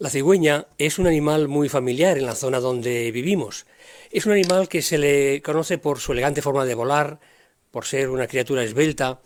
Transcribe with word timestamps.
La 0.00 0.08
cigüeña 0.08 0.66
es 0.78 0.98
un 0.98 1.06
animal 1.06 1.46
muy 1.46 1.68
familiar 1.68 2.16
en 2.16 2.24
la 2.24 2.34
zona 2.34 2.58
donde 2.58 3.10
vivimos. 3.12 3.66
Es 4.10 4.24
un 4.24 4.32
animal 4.32 4.66
que 4.66 4.80
se 4.80 4.96
le 4.96 5.42
conoce 5.42 5.76
por 5.76 6.00
su 6.00 6.12
elegante 6.12 6.40
forma 6.40 6.64
de 6.64 6.74
volar, 6.74 7.20
por 7.70 7.84
ser 7.84 8.08
una 8.08 8.26
criatura 8.26 8.64
esbelta, 8.64 9.20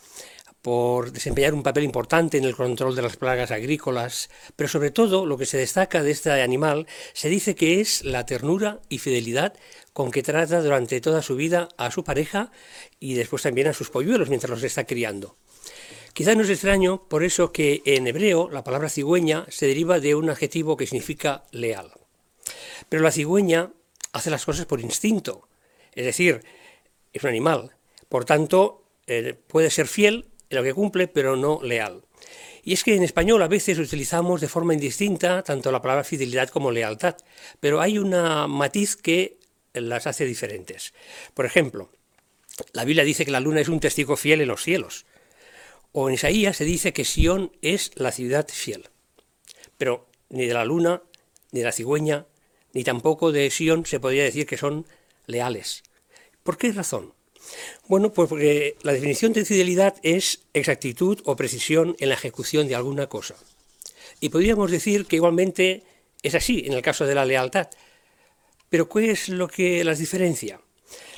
por 0.62 1.12
desempeñar 1.12 1.54
un 1.54 1.62
papel 1.62 1.84
importante 1.84 2.38
en 2.38 2.44
el 2.44 2.56
control 2.56 2.96
de 2.96 3.02
las 3.02 3.16
plagas 3.16 3.52
agrícolas, 3.52 4.30
pero 4.56 4.68
sobre 4.68 4.90
todo 4.90 5.26
lo 5.26 5.38
que 5.38 5.46
se 5.46 5.58
destaca 5.58 6.02
de 6.02 6.10
este 6.10 6.32
animal 6.42 6.88
se 7.12 7.28
dice 7.28 7.54
que 7.54 7.80
es 7.80 8.04
la 8.04 8.26
ternura 8.26 8.80
y 8.88 8.98
fidelidad 8.98 9.54
con 9.92 10.10
que 10.10 10.24
trata 10.24 10.60
durante 10.60 11.00
toda 11.00 11.22
su 11.22 11.36
vida 11.36 11.68
a 11.76 11.92
su 11.92 12.02
pareja 12.02 12.50
y 12.98 13.14
después 13.14 13.42
también 13.42 13.68
a 13.68 13.74
sus 13.74 13.90
polluelos 13.90 14.28
mientras 14.28 14.50
los 14.50 14.64
está 14.64 14.82
criando. 14.82 15.36
Quizá 16.14 16.36
no 16.36 16.42
es 16.42 16.50
extraño 16.50 17.08
por 17.08 17.24
eso 17.24 17.50
que 17.50 17.82
en 17.84 18.06
hebreo 18.06 18.48
la 18.48 18.62
palabra 18.62 18.88
cigüeña 18.88 19.46
se 19.48 19.66
deriva 19.66 19.98
de 19.98 20.14
un 20.14 20.30
adjetivo 20.30 20.76
que 20.76 20.86
significa 20.86 21.42
leal. 21.50 21.90
Pero 22.88 23.02
la 23.02 23.10
cigüeña 23.10 23.72
hace 24.12 24.30
las 24.30 24.44
cosas 24.44 24.66
por 24.66 24.80
instinto, 24.80 25.48
es 25.92 26.04
decir, 26.04 26.44
es 27.12 27.24
un 27.24 27.30
animal, 27.30 27.72
por 28.08 28.24
tanto 28.24 28.84
eh, 29.08 29.34
puede 29.48 29.70
ser 29.70 29.88
fiel 29.88 30.26
en 30.50 30.56
lo 30.58 30.62
que 30.62 30.72
cumple, 30.72 31.08
pero 31.08 31.34
no 31.34 31.58
leal. 31.64 32.04
Y 32.62 32.74
es 32.74 32.84
que 32.84 32.94
en 32.94 33.02
español 33.02 33.42
a 33.42 33.48
veces 33.48 33.80
utilizamos 33.80 34.40
de 34.40 34.46
forma 34.46 34.72
indistinta 34.72 35.42
tanto 35.42 35.72
la 35.72 35.82
palabra 35.82 36.04
fidelidad 36.04 36.48
como 36.48 36.70
lealtad, 36.70 37.16
pero 37.58 37.80
hay 37.80 37.98
una 37.98 38.46
matiz 38.46 38.94
que 38.94 39.38
las 39.72 40.06
hace 40.06 40.24
diferentes. 40.26 40.94
Por 41.34 41.44
ejemplo, 41.44 41.90
la 42.72 42.84
Biblia 42.84 43.02
dice 43.02 43.24
que 43.24 43.32
la 43.32 43.40
luna 43.40 43.60
es 43.60 43.68
un 43.68 43.80
testigo 43.80 44.16
fiel 44.16 44.42
en 44.42 44.48
los 44.48 44.62
cielos. 44.62 45.06
O 45.96 46.08
en 46.08 46.14
Isaías 46.16 46.56
se 46.56 46.64
dice 46.64 46.92
que 46.92 47.04
Sión 47.04 47.52
es 47.62 47.92
la 47.94 48.10
ciudad 48.10 48.48
fiel. 48.48 48.90
Pero 49.78 50.08
ni 50.28 50.44
de 50.44 50.52
la 50.52 50.64
luna, 50.64 51.02
ni 51.52 51.60
de 51.60 51.66
la 51.66 51.72
cigüeña, 51.72 52.26
ni 52.72 52.82
tampoco 52.82 53.30
de 53.30 53.48
Sión 53.48 53.86
se 53.86 54.00
podría 54.00 54.24
decir 54.24 54.44
que 54.44 54.56
son 54.56 54.86
leales. 55.26 55.84
¿Por 56.42 56.58
qué 56.58 56.72
razón? 56.72 57.14
Bueno, 57.86 58.12
pues 58.12 58.28
porque 58.28 58.76
la 58.82 58.92
definición 58.92 59.32
de 59.34 59.44
fidelidad 59.44 59.94
es 60.02 60.42
exactitud 60.52 61.22
o 61.26 61.36
precisión 61.36 61.94
en 62.00 62.08
la 62.08 62.16
ejecución 62.16 62.66
de 62.66 62.74
alguna 62.74 63.06
cosa. 63.06 63.36
Y 64.18 64.30
podríamos 64.30 64.72
decir 64.72 65.06
que 65.06 65.16
igualmente 65.16 65.84
es 66.24 66.34
así 66.34 66.64
en 66.66 66.72
el 66.72 66.82
caso 66.82 67.06
de 67.06 67.14
la 67.14 67.24
lealtad. 67.24 67.68
Pero 68.68 68.88
¿qué 68.88 69.12
es 69.12 69.28
lo 69.28 69.46
que 69.46 69.84
las 69.84 70.00
diferencia? 70.00 70.60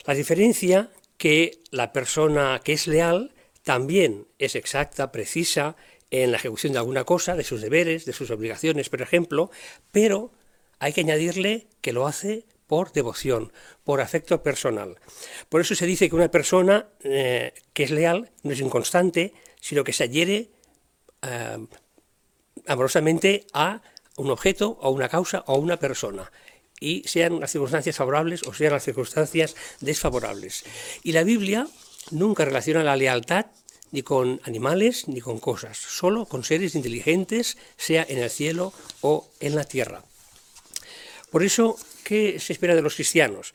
La 0.05 0.13
diferencia 0.13 0.91
que 1.17 1.61
la 1.71 1.95
persona 1.95 2.61
que 2.63 2.75
es 2.75 2.87
leal 2.87 3.33
también 3.67 4.29
es 4.39 4.55
exacta, 4.55 5.11
precisa 5.11 5.75
en 6.13 6.31
la 6.31 6.37
ejecución 6.37 6.73
de 6.73 6.79
alguna 6.79 7.03
cosa, 7.03 7.35
de 7.35 7.43
sus 7.43 7.61
deberes, 7.61 8.05
de 8.05 8.13
sus 8.13 8.31
obligaciones, 8.31 8.89
por 8.89 9.03
ejemplo, 9.03 9.51
pero 9.91 10.31
hay 10.79 10.93
que 10.93 11.01
añadirle 11.01 11.67
que 11.81 11.93
lo 11.93 12.07
hace 12.07 12.45
por 12.69 12.93
devoción, 12.93 13.53
por 13.83 14.01
afecto 14.01 14.41
personal. 14.41 15.01
Por 15.49 15.63
eso 15.63 15.75
se 15.75 15.85
dice 15.85 16.09
que 16.09 16.15
una 16.15 16.31
persona 16.31 16.87
eh, 17.03 17.55
que 17.73 17.83
es 17.83 17.91
leal 17.91 18.31
no 18.45 18.53
es 18.53 18.61
inconstante, 18.61 19.35
sino 19.61 19.83
que 19.83 19.93
se 19.93 20.05
adhiere 20.05 20.49
eh, 21.23 21.67
amorosamente 22.69 23.49
a 23.53 23.83
un 24.17 24.31
objeto, 24.31 24.79
a 24.81 24.91
una 24.91 25.09
causa 25.09 25.43
o 25.49 25.55
a 25.57 25.59
una 25.59 25.77
persona 25.77 26.31
y 26.79 27.03
sean 27.07 27.41
las 27.41 27.51
circunstancias 27.51 27.97
favorables 27.97 28.45
o 28.45 28.55
sean 28.55 28.75
las 28.75 28.85
circunstancias 28.85 29.57
desfavorables. 29.81 30.65
Y 31.03 31.11
la 31.13 31.25
Biblia 31.25 31.67
nunca 32.11 32.45
relaciona 32.45 32.85
la 32.85 32.97
lealtad 32.97 33.47
ni 33.93 34.03
con 34.03 34.41
animales 34.45 35.09
ni 35.09 35.21
con 35.21 35.39
cosas, 35.39 35.79
solo 35.79 36.27
con 36.27 36.45
seres 36.45 36.75
inteligentes, 36.75 37.57
sea 37.77 38.05
en 38.09 38.19
el 38.19 38.31
cielo 38.31 38.73
o 39.01 39.29
en 39.41 39.55
la 39.55 39.65
tierra. 39.65 40.05
Por 41.31 41.43
eso, 41.43 41.77
¿qué 42.05 42.39
se 42.41 42.53
espera 42.53 42.75
de 42.75 42.83
los 42.83 42.95
cristianos? 42.95 43.55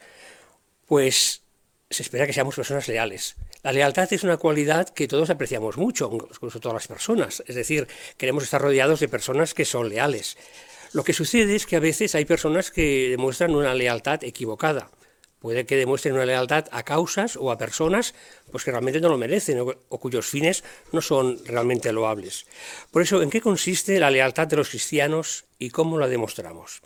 Pues 0.86 1.42
se 1.90 2.04
espera 2.04 2.26
que 2.26 2.34
seamos 2.34 2.56
personas 2.56 2.88
leales. 2.88 3.36
La 3.64 3.72
lealtad 3.72 4.12
es 4.12 4.24
una 4.24 4.38
cualidad 4.38 4.90
que 4.90 5.08
todos 5.08 5.30
apreciamos 5.30 5.78
mucho, 5.78 6.10
incluso 6.12 6.60
todas 6.60 6.76
las 6.76 6.88
personas. 6.88 7.44
Es 7.46 7.56
decir, 7.56 7.88
queremos 8.18 8.44
estar 8.44 8.62
rodeados 8.62 9.00
de 9.00 9.08
personas 9.08 9.54
que 9.54 9.66
son 9.66 9.90
leales. 9.90 10.38
Lo 10.94 11.04
que 11.04 11.14
sucede 11.14 11.56
es 11.56 11.66
que 11.66 11.76
a 11.76 11.80
veces 11.80 12.16
hay 12.16 12.26
personas 12.26 12.72
que 12.72 13.10
demuestran 13.10 13.56
una 13.56 13.74
lealtad 13.74 14.24
equivocada. 14.24 14.90
Puede 15.42 15.66
que 15.66 15.76
demuestren 15.76 16.14
una 16.14 16.26
lealtad 16.26 16.68
a 16.72 16.84
causas 16.84 17.36
o 17.36 17.50
a 17.50 17.58
personas 17.58 18.14
pues, 18.52 18.64
que 18.64 18.70
realmente 18.70 19.02
no 19.02 19.10
lo 19.10 19.18
merecen 19.18 19.60
o, 19.60 19.98
cuyos 19.98 20.28
fines 20.28 20.64
no 20.92 21.02
son 21.02 21.44
realmente 21.46 21.92
loables. 21.92 22.46
Por 22.92 23.02
eso, 23.02 23.24
¿en 23.24 23.32
qué 23.32 23.42
consiste 23.42 24.00
la 24.00 24.12
lealtad 24.12 24.48
de 24.48 24.58
los 24.58 24.70
cristianos 24.70 25.46
y 25.58 25.72
cómo 25.72 25.98
la 25.98 26.08
demostramos? 26.08 26.84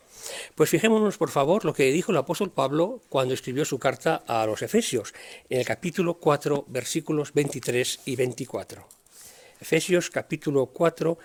Pues 0.56 0.70
fijémonos, 0.70 1.18
por 1.18 1.32
favor, 1.32 1.66
lo 1.66 1.74
que 1.74 1.92
dijo 1.92 2.14
el 2.14 2.18
apóstol 2.18 2.50
Pablo 2.50 3.02
cuando 3.10 3.34
escribió 3.34 3.66
su 3.66 3.78
carta 3.78 4.24
a 4.26 4.46
los 4.46 4.62
Efesios, 4.62 5.14
en 5.50 5.60
el 5.60 5.66
capítulo 5.66 6.14
4, 6.14 6.64
versículos 6.70 7.34
23 7.34 8.00
y 8.06 8.16
24. 8.16 8.88
Efesios 9.60 10.10
capítulo 10.10 10.68
4, 10.68 11.18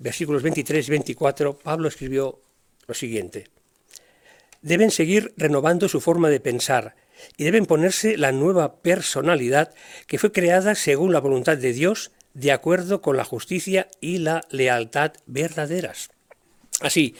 versículos 0.00 0.42
23 0.42 0.88
y 0.88 0.90
24, 0.90 1.58
Pablo 1.58 1.86
escribió 1.86 2.40
lo 2.88 2.94
siguiente 2.94 3.61
deben 4.62 4.90
seguir 4.90 5.34
renovando 5.36 5.88
su 5.88 6.00
forma 6.00 6.30
de 6.30 6.40
pensar 6.40 6.96
y 7.36 7.44
deben 7.44 7.66
ponerse 7.66 8.16
la 8.16 8.32
nueva 8.32 8.76
personalidad 8.76 9.74
que 10.06 10.18
fue 10.18 10.32
creada 10.32 10.74
según 10.74 11.12
la 11.12 11.20
voluntad 11.20 11.56
de 11.58 11.72
Dios, 11.72 12.12
de 12.34 12.52
acuerdo 12.52 13.02
con 13.02 13.16
la 13.16 13.24
justicia 13.24 13.88
y 14.00 14.18
la 14.18 14.42
lealtad 14.50 15.12
verdaderas. 15.26 16.10
Así, 16.80 17.14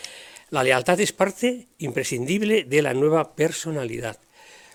la 0.50 0.64
lealtad 0.64 1.00
es 1.00 1.12
parte 1.12 1.68
imprescindible 1.78 2.64
de 2.64 2.82
la 2.82 2.94
nueva 2.94 3.34
personalidad. 3.36 4.18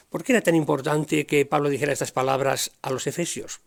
¿Por 0.09 0.23
qué 0.23 0.34
era 0.34 0.41
tan 0.41 0.55
importante 0.55 1.25
que 1.25 1.45
Pablo 1.45 1.69
dijera 1.69 1.94
estas 1.94 2.11
palabras 2.11 2.72
a 2.81 2.91
los 2.91 3.07
efesios? 3.07 3.61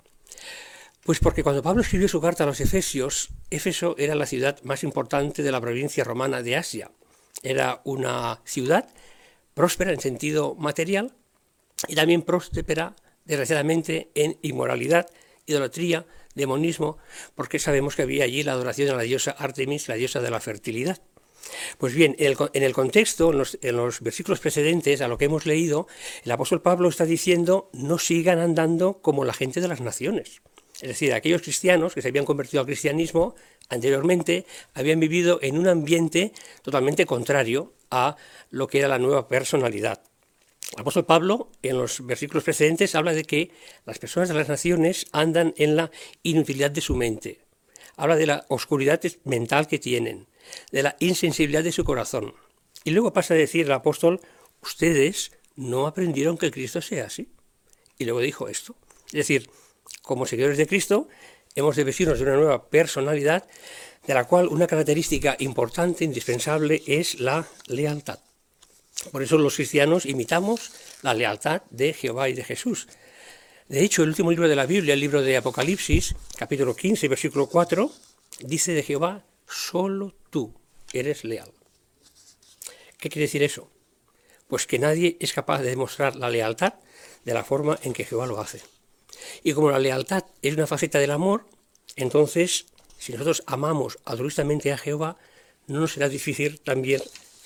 Pues 1.04 1.18
porque 1.18 1.42
cuando 1.42 1.62
Pablo 1.62 1.82
escribió 1.82 2.08
su 2.08 2.20
carta 2.20 2.44
a 2.44 2.46
los 2.46 2.60
efesios, 2.60 3.30
Éfeso 3.50 3.94
era 3.98 4.14
la 4.14 4.26
ciudad 4.26 4.60
más 4.62 4.84
importante 4.84 5.42
de 5.42 5.52
la 5.52 5.60
provincia 5.60 6.04
romana 6.04 6.42
de 6.42 6.56
Asia. 6.56 6.90
Era 7.42 7.80
una 7.84 8.40
ciudad 8.44 8.88
próspera 9.54 9.92
en 9.92 10.00
sentido 10.00 10.54
material 10.54 11.12
y 11.88 11.94
también 11.94 12.22
próspera, 12.22 12.94
desgraciadamente, 13.24 14.10
en 14.14 14.38
inmoralidad, 14.42 15.08
idolatría, 15.46 16.06
demonismo, 16.34 16.98
porque 17.34 17.58
sabemos 17.58 17.96
que 17.96 18.02
había 18.02 18.24
allí 18.24 18.42
la 18.42 18.52
adoración 18.52 18.90
a 18.90 18.96
la 18.96 19.02
diosa 19.02 19.32
Artemis, 19.32 19.88
la 19.88 19.96
diosa 19.96 20.20
de 20.20 20.30
la 20.30 20.40
fertilidad. 20.40 21.00
Pues 21.78 21.94
bien, 21.94 22.14
en 22.18 22.62
el, 22.62 22.72
contexto, 22.72 23.32
los, 23.32 23.58
en 23.62 23.76
los, 23.76 24.00
versículos 24.00 24.40
precedentes 24.40 25.00
a 25.00 25.08
lo 25.08 25.18
que 25.18 25.24
hemos 25.24 25.46
leído, 25.46 25.88
el 26.24 26.30
apóstol 26.30 26.62
Pablo 26.62 26.88
está 26.88 27.06
diciendo 27.06 27.70
no 27.72 27.98
sigan 27.98 28.38
andando 28.38 29.00
como 29.00 29.24
la 29.24 29.32
gente 29.32 29.60
de 29.60 29.68
las 29.68 29.80
naciones. 29.80 30.42
Es 30.80 30.88
decir, 30.88 31.12
aquellos 31.12 31.42
cristianos 31.42 31.94
que 31.94 32.02
se 32.02 32.08
habían 32.08 32.24
convertido 32.24 32.60
al 32.60 32.66
cristianismo 32.66 33.34
anteriormente 33.70 34.46
habían 34.74 35.00
vivido 35.00 35.38
en 35.42 35.56
un 35.56 35.68
ambiente 35.68 36.32
totalmente 36.62 37.06
contrario 37.06 37.72
a 37.90 38.16
lo 38.50 38.66
que 38.68 38.78
era 38.78 38.88
la 38.88 38.98
nueva 38.98 39.28
personalidad. 39.28 40.02
El 40.72 40.82
apóstol 40.82 41.06
Pablo, 41.06 41.50
en 41.62 41.78
los 41.78 42.04
versículos 42.06 42.44
precedentes, 42.44 42.94
habla 42.94 43.12
de 43.12 43.24
que 43.24 43.50
las 43.86 43.98
personas 43.98 44.28
de 44.28 44.36
las 44.36 44.48
naciones 44.48 45.06
andan 45.12 45.54
en 45.56 45.74
la 45.74 45.90
inutilidad 46.22 46.70
de 46.70 46.80
su 46.80 46.94
mente. 46.94 47.40
Habla 47.96 48.16
de 48.16 48.26
la 48.26 48.44
oscuridad 48.48 49.00
mental 49.24 49.66
que 49.66 49.78
tienen, 49.78 50.28
de 50.70 50.82
la 50.82 50.96
insensibilidad 51.00 51.64
de 51.64 51.72
su 51.72 51.84
corazón. 51.84 52.34
Y 52.84 52.90
luego 52.90 53.12
pasa 53.12 53.34
a 53.34 53.36
decir 53.36 53.66
el 53.66 53.72
apóstol, 53.72 54.20
ustedes 54.62 55.32
no 55.56 55.86
aprendieron 55.86 56.38
que 56.38 56.50
Cristo 56.50 56.80
sea 56.80 57.06
así. 57.06 57.28
Y 57.98 58.04
luego 58.04 58.20
dijo 58.20 58.48
esto. 58.48 58.76
Es 59.06 59.12
decir, 59.12 59.50
como 60.02 60.24
seguidores 60.24 60.56
de 60.56 60.68
Cristo, 60.68 61.08
hemos 61.54 61.76
de 61.76 61.84
vestirnos 61.84 62.18
de 62.18 62.24
una 62.24 62.36
nueva 62.36 62.68
personalidad, 62.68 63.44
de 64.06 64.14
la 64.14 64.24
cual 64.24 64.48
una 64.48 64.66
característica 64.66 65.36
importante, 65.38 66.04
indispensable, 66.04 66.82
es 66.86 67.20
la 67.20 67.46
lealtad. 67.66 68.18
Por 69.12 69.22
eso 69.22 69.38
los 69.38 69.56
cristianos 69.56 70.06
imitamos 70.06 70.72
la 71.02 71.14
lealtad 71.14 71.62
de 71.70 71.92
Jehová 71.92 72.28
y 72.28 72.34
de 72.34 72.44
Jesús. 72.44 72.88
De 73.68 73.82
hecho, 73.82 74.02
el 74.02 74.10
último 74.10 74.30
libro 74.30 74.48
de 74.48 74.56
la 74.56 74.66
Biblia, 74.66 74.94
el 74.94 75.00
libro 75.00 75.22
de 75.22 75.36
Apocalipsis, 75.36 76.14
capítulo 76.36 76.74
15, 76.74 77.08
versículo 77.08 77.46
4, 77.46 77.90
dice 78.40 78.72
de 78.72 78.82
Jehová, 78.82 79.24
solo 79.48 80.14
tú 80.30 80.54
eres 80.92 81.24
leal. 81.24 81.52
¿Qué 82.98 83.08
quiere 83.08 83.26
decir 83.26 83.42
eso? 83.42 83.70
Pues 84.48 84.66
que 84.66 84.78
nadie 84.78 85.16
es 85.20 85.32
capaz 85.32 85.62
de 85.62 85.70
demostrar 85.70 86.16
la 86.16 86.28
lealtad 86.28 86.74
de 87.24 87.34
la 87.34 87.44
forma 87.44 87.78
en 87.82 87.92
que 87.92 88.04
Jehová 88.04 88.26
lo 88.26 88.40
hace. 88.40 88.60
Y 89.42 89.52
como 89.52 89.70
la 89.70 89.78
lealtad 89.78 90.24
es 90.42 90.54
una 90.54 90.66
faceta 90.66 90.98
del 90.98 91.10
amor, 91.10 91.46
entonces, 91.96 92.66
si 92.98 93.12
nosotros 93.12 93.42
amamos 93.46 93.98
altruistamente 94.04 94.72
a 94.72 94.78
Jehová, 94.78 95.16
no 95.66 95.80
nos 95.80 95.92
será 95.92 96.08
difícil 96.08 96.60
también 96.60 97.02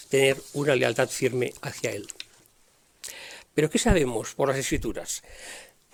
tener 0.09 0.37
una 0.53 0.75
lealtad 0.75 1.09
firme 1.09 1.53
hacia 1.63 1.91
Él. 1.91 2.07
Pero 3.55 3.71
¿qué 3.71 3.79
sabemos 3.79 4.35
por 4.35 4.49
las 4.49 4.59
escrituras? 4.59 5.23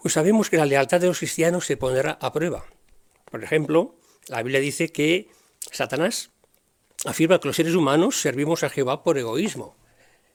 Pues 0.03 0.15
sabemos 0.15 0.49
que 0.49 0.57
la 0.57 0.67
lealtad 0.67 1.01
de 1.01 1.09
los 1.09 1.19
cristianos 1.19 1.67
se 1.67 1.77
pondrá 1.77 2.19
a 2.21 2.33
prueba. 2.33 2.65
Por 3.31 3.45
ejemplo, 3.45 3.95
la 4.29 4.43
Biblia 4.43 4.61
dice 4.61 4.91
que 4.91 5.29
Satanás 5.71 6.31
afirma 7.05 7.41
que 7.41 7.49
los 7.49 7.57
seres 7.57 7.75
humanos 7.75 8.21
servimos 8.21 8.63
a 8.63 8.71
Jehová 8.71 9.03
por 9.03 9.19
egoísmo. 9.19 9.77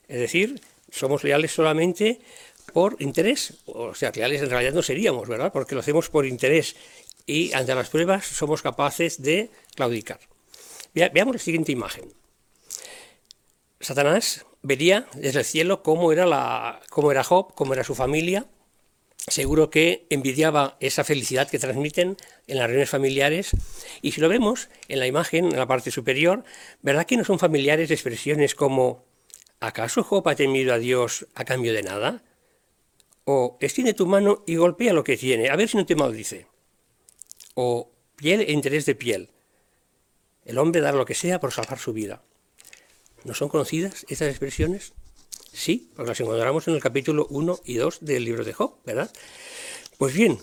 Es 0.08 0.20
decir, 0.20 0.62
somos 0.92 1.24
leales 1.24 1.52
solamente 1.52 2.22
por 2.74 2.96
interés. 3.00 3.56
O 3.66 3.94
sea, 3.94 4.12
leales 4.16 4.42
en 4.42 4.50
realidad 4.50 4.74
no 4.74 4.82
seríamos, 4.82 5.28
¿verdad? 5.28 5.52
Porque 5.52 5.76
lo 5.76 5.82
hacemos 5.82 6.10
por 6.10 6.26
interés 6.26 6.76
y 7.26 7.54
ante 7.54 7.74
las 7.76 7.90
pruebas 7.90 8.26
somos 8.26 8.62
capaces 8.62 9.22
de 9.22 9.50
claudicar. 9.76 10.20
Veamos 10.94 11.36
la 11.36 11.40
siguiente 11.40 11.72
imagen. 11.72 12.14
Satanás 13.80 14.46
vería 14.62 15.08
desde 15.14 15.40
el 15.40 15.46
cielo 15.46 15.84
cómo 15.84 16.12
era, 16.12 16.26
la, 16.26 16.82
cómo 16.90 17.12
era 17.12 17.24
Job, 17.24 17.54
cómo 17.54 17.74
era 17.74 17.84
su 17.84 17.94
familia, 17.94 18.46
seguro 19.28 19.70
que 19.70 20.06
envidiaba 20.10 20.78
esa 20.80 21.04
felicidad 21.04 21.50
que 21.50 21.60
transmiten 21.60 22.18
en 22.48 22.58
las 22.58 22.68
reuniones 22.68 22.90
familiares. 22.90 23.52
Y 24.02 24.12
si 24.12 24.22
lo 24.22 24.30
vemos 24.30 24.70
en 24.88 25.00
la 25.00 25.08
imagen, 25.08 25.46
en 25.46 25.58
la 25.58 25.68
parte 25.68 25.92
superior, 25.92 26.44
¿verdad 26.82 27.06
que 27.06 27.18
no 27.18 27.26
son 27.26 27.40
familiares 27.40 27.92
expresiones 27.92 28.56
como 28.56 29.04
¿acaso 29.60 30.04
Job 30.04 30.28
ha 30.30 30.36
temido 30.36 30.74
a 30.74 30.78
Dios 30.78 31.28
a 31.36 31.44
cambio 31.44 31.74
de 31.74 31.84
nada? 31.84 32.24
O 33.26 33.58
extiende 33.60 33.94
tu 33.94 34.06
mano 34.06 34.44
y 34.46 34.56
golpea 34.56 34.94
lo 34.94 35.04
que 35.04 35.18
tiene, 35.18 35.50
a 35.50 35.56
ver 35.56 35.68
si 35.68 35.78
no 35.78 35.86
te 35.86 35.96
maldice. 35.96 36.48
O 37.56 37.92
piel 38.16 38.42
e 38.42 38.52
interés 38.52 38.86
de 38.86 38.96
piel. 38.96 39.30
El 40.46 40.58
hombre 40.58 40.82
da 40.82 40.92
lo 40.92 41.06
que 41.06 41.16
sea 41.16 41.40
por 41.40 41.52
salvar 41.52 41.80
su 41.80 41.92
vida. 41.92 42.24
¿No 43.24 43.34
son 43.34 43.50
conocidas 43.50 44.06
estas 44.08 44.30
expresiones? 44.30 44.94
Sí, 45.52 45.92
porque 45.96 46.10
las 46.10 46.20
encontramos 46.20 46.68
en 46.68 46.76
el 46.76 46.82
capítulo 46.82 47.26
1 47.30 47.62
y 47.66 47.76
2 47.76 48.00
del 48.02 48.24
libro 48.26 48.44
de 48.44 48.54
Job, 48.54 48.76
¿verdad? 48.86 49.12
Pues 49.98 50.14
bien, 50.14 50.38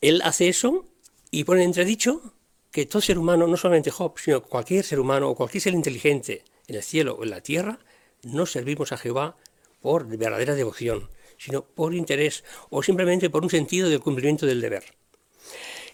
él 0.00 0.20
hace 0.24 0.48
eso 0.48 0.84
y 1.30 1.44
pone 1.44 1.62
en 1.62 1.68
entredicho 1.68 2.34
que 2.72 2.86
todo 2.86 3.02
ser 3.02 3.18
humano, 3.18 3.46
no 3.46 3.56
solamente 3.56 3.90
Job, 3.90 4.18
sino 4.18 4.42
cualquier 4.42 4.84
ser 4.84 4.98
humano 4.98 5.28
o 5.28 5.36
cualquier 5.36 5.62
ser 5.62 5.74
inteligente 5.74 6.44
en 6.66 6.76
el 6.76 6.82
cielo 6.82 7.14
o 7.14 7.22
en 7.22 7.30
la 7.30 7.42
tierra, 7.42 7.78
no 8.22 8.46
servimos 8.46 8.90
a 8.92 8.96
Jehová 8.96 9.36
por 9.80 10.06
verdadera 10.06 10.54
devoción, 10.54 11.08
sino 11.42 11.64
por 11.64 11.92
interés 11.92 12.44
o 12.70 12.84
simplemente 12.84 13.28
por 13.28 13.42
un 13.42 13.50
sentido 13.50 13.88
del 13.88 13.98
cumplimiento 13.98 14.46
del 14.46 14.60
deber. 14.60 14.84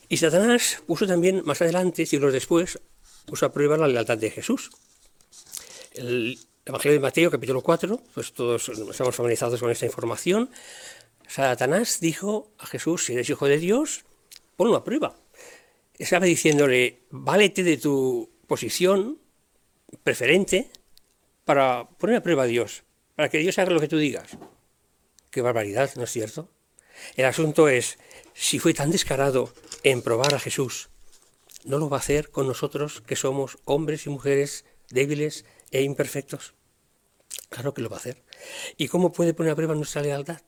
Y 0.06 0.18
Satanás 0.18 0.82
puso 0.86 1.06
también 1.06 1.42
más 1.46 1.62
adelante, 1.62 2.04
siglos 2.04 2.34
después, 2.34 2.78
puso 3.24 3.46
a 3.46 3.52
prueba 3.52 3.78
la 3.78 3.88
lealtad 3.88 4.18
de 4.18 4.30
Jesús. 4.30 4.70
El 5.92 6.38
Evangelio 6.66 6.98
de 6.98 7.00
Mateo, 7.00 7.30
capítulo 7.30 7.62
4, 7.62 7.98
pues 8.12 8.34
todos 8.34 8.68
estamos 8.68 9.16
familiarizados 9.16 9.58
con 9.60 9.70
esta 9.70 9.86
información. 9.86 10.50
Satanás 11.26 12.00
dijo 12.00 12.52
a 12.58 12.66
Jesús, 12.66 13.06
si 13.06 13.14
eres 13.14 13.30
hijo 13.30 13.46
de 13.46 13.56
Dios, 13.56 14.04
ponlo 14.54 14.76
a 14.76 14.84
prueba. 14.84 15.16
Estaba 15.98 16.26
diciéndole, 16.26 17.04
válete 17.10 17.62
de 17.62 17.78
tu 17.78 18.28
posición 18.46 19.18
preferente 20.02 20.70
para 21.46 21.88
poner 21.88 22.16
a 22.16 22.22
prueba 22.22 22.42
a 22.42 22.46
Dios, 22.46 22.82
para 23.16 23.30
que 23.30 23.38
Dios 23.38 23.58
haga 23.58 23.70
lo 23.70 23.80
que 23.80 23.88
tú 23.88 23.96
digas. 23.96 24.36
Qué 25.38 25.42
barbaridad, 25.42 25.94
¿no 25.94 26.02
es 26.02 26.10
cierto? 26.10 26.50
El 27.14 27.24
asunto 27.24 27.68
es, 27.68 28.00
si 28.34 28.58
fue 28.58 28.74
tan 28.74 28.90
descarado 28.90 29.54
en 29.84 30.02
probar 30.02 30.34
a 30.34 30.40
Jesús, 30.40 30.88
¿no 31.62 31.78
lo 31.78 31.88
va 31.88 31.98
a 31.98 32.00
hacer 32.00 32.32
con 32.32 32.48
nosotros 32.48 33.02
que 33.06 33.14
somos 33.14 33.58
hombres 33.64 34.06
y 34.06 34.10
mujeres 34.10 34.64
débiles 34.90 35.44
e 35.70 35.82
imperfectos? 35.82 36.54
Claro 37.50 37.72
que 37.72 37.82
lo 37.82 37.88
va 37.88 37.98
a 37.98 38.00
hacer. 38.00 38.24
¿Y 38.76 38.88
cómo 38.88 39.12
puede 39.12 39.32
poner 39.32 39.52
a 39.52 39.54
prueba 39.54 39.76
nuestra 39.76 40.02
lealtad? 40.02 40.40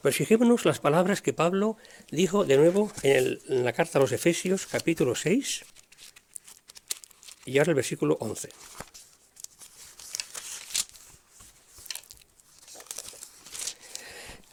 Pues 0.00 0.14
fijémonos 0.14 0.64
las 0.64 0.78
palabras 0.78 1.22
que 1.22 1.32
Pablo 1.32 1.76
dijo 2.12 2.44
de 2.44 2.56
nuevo 2.56 2.92
en, 3.02 3.40
en 3.48 3.64
la 3.64 3.72
carta 3.72 3.98
a 3.98 4.00
los 4.00 4.12
Efesios, 4.12 4.68
capítulo 4.68 5.16
6, 5.16 5.64
y 7.46 7.58
ahora 7.58 7.72
el 7.72 7.74
versículo 7.74 8.16
11. 8.20 8.48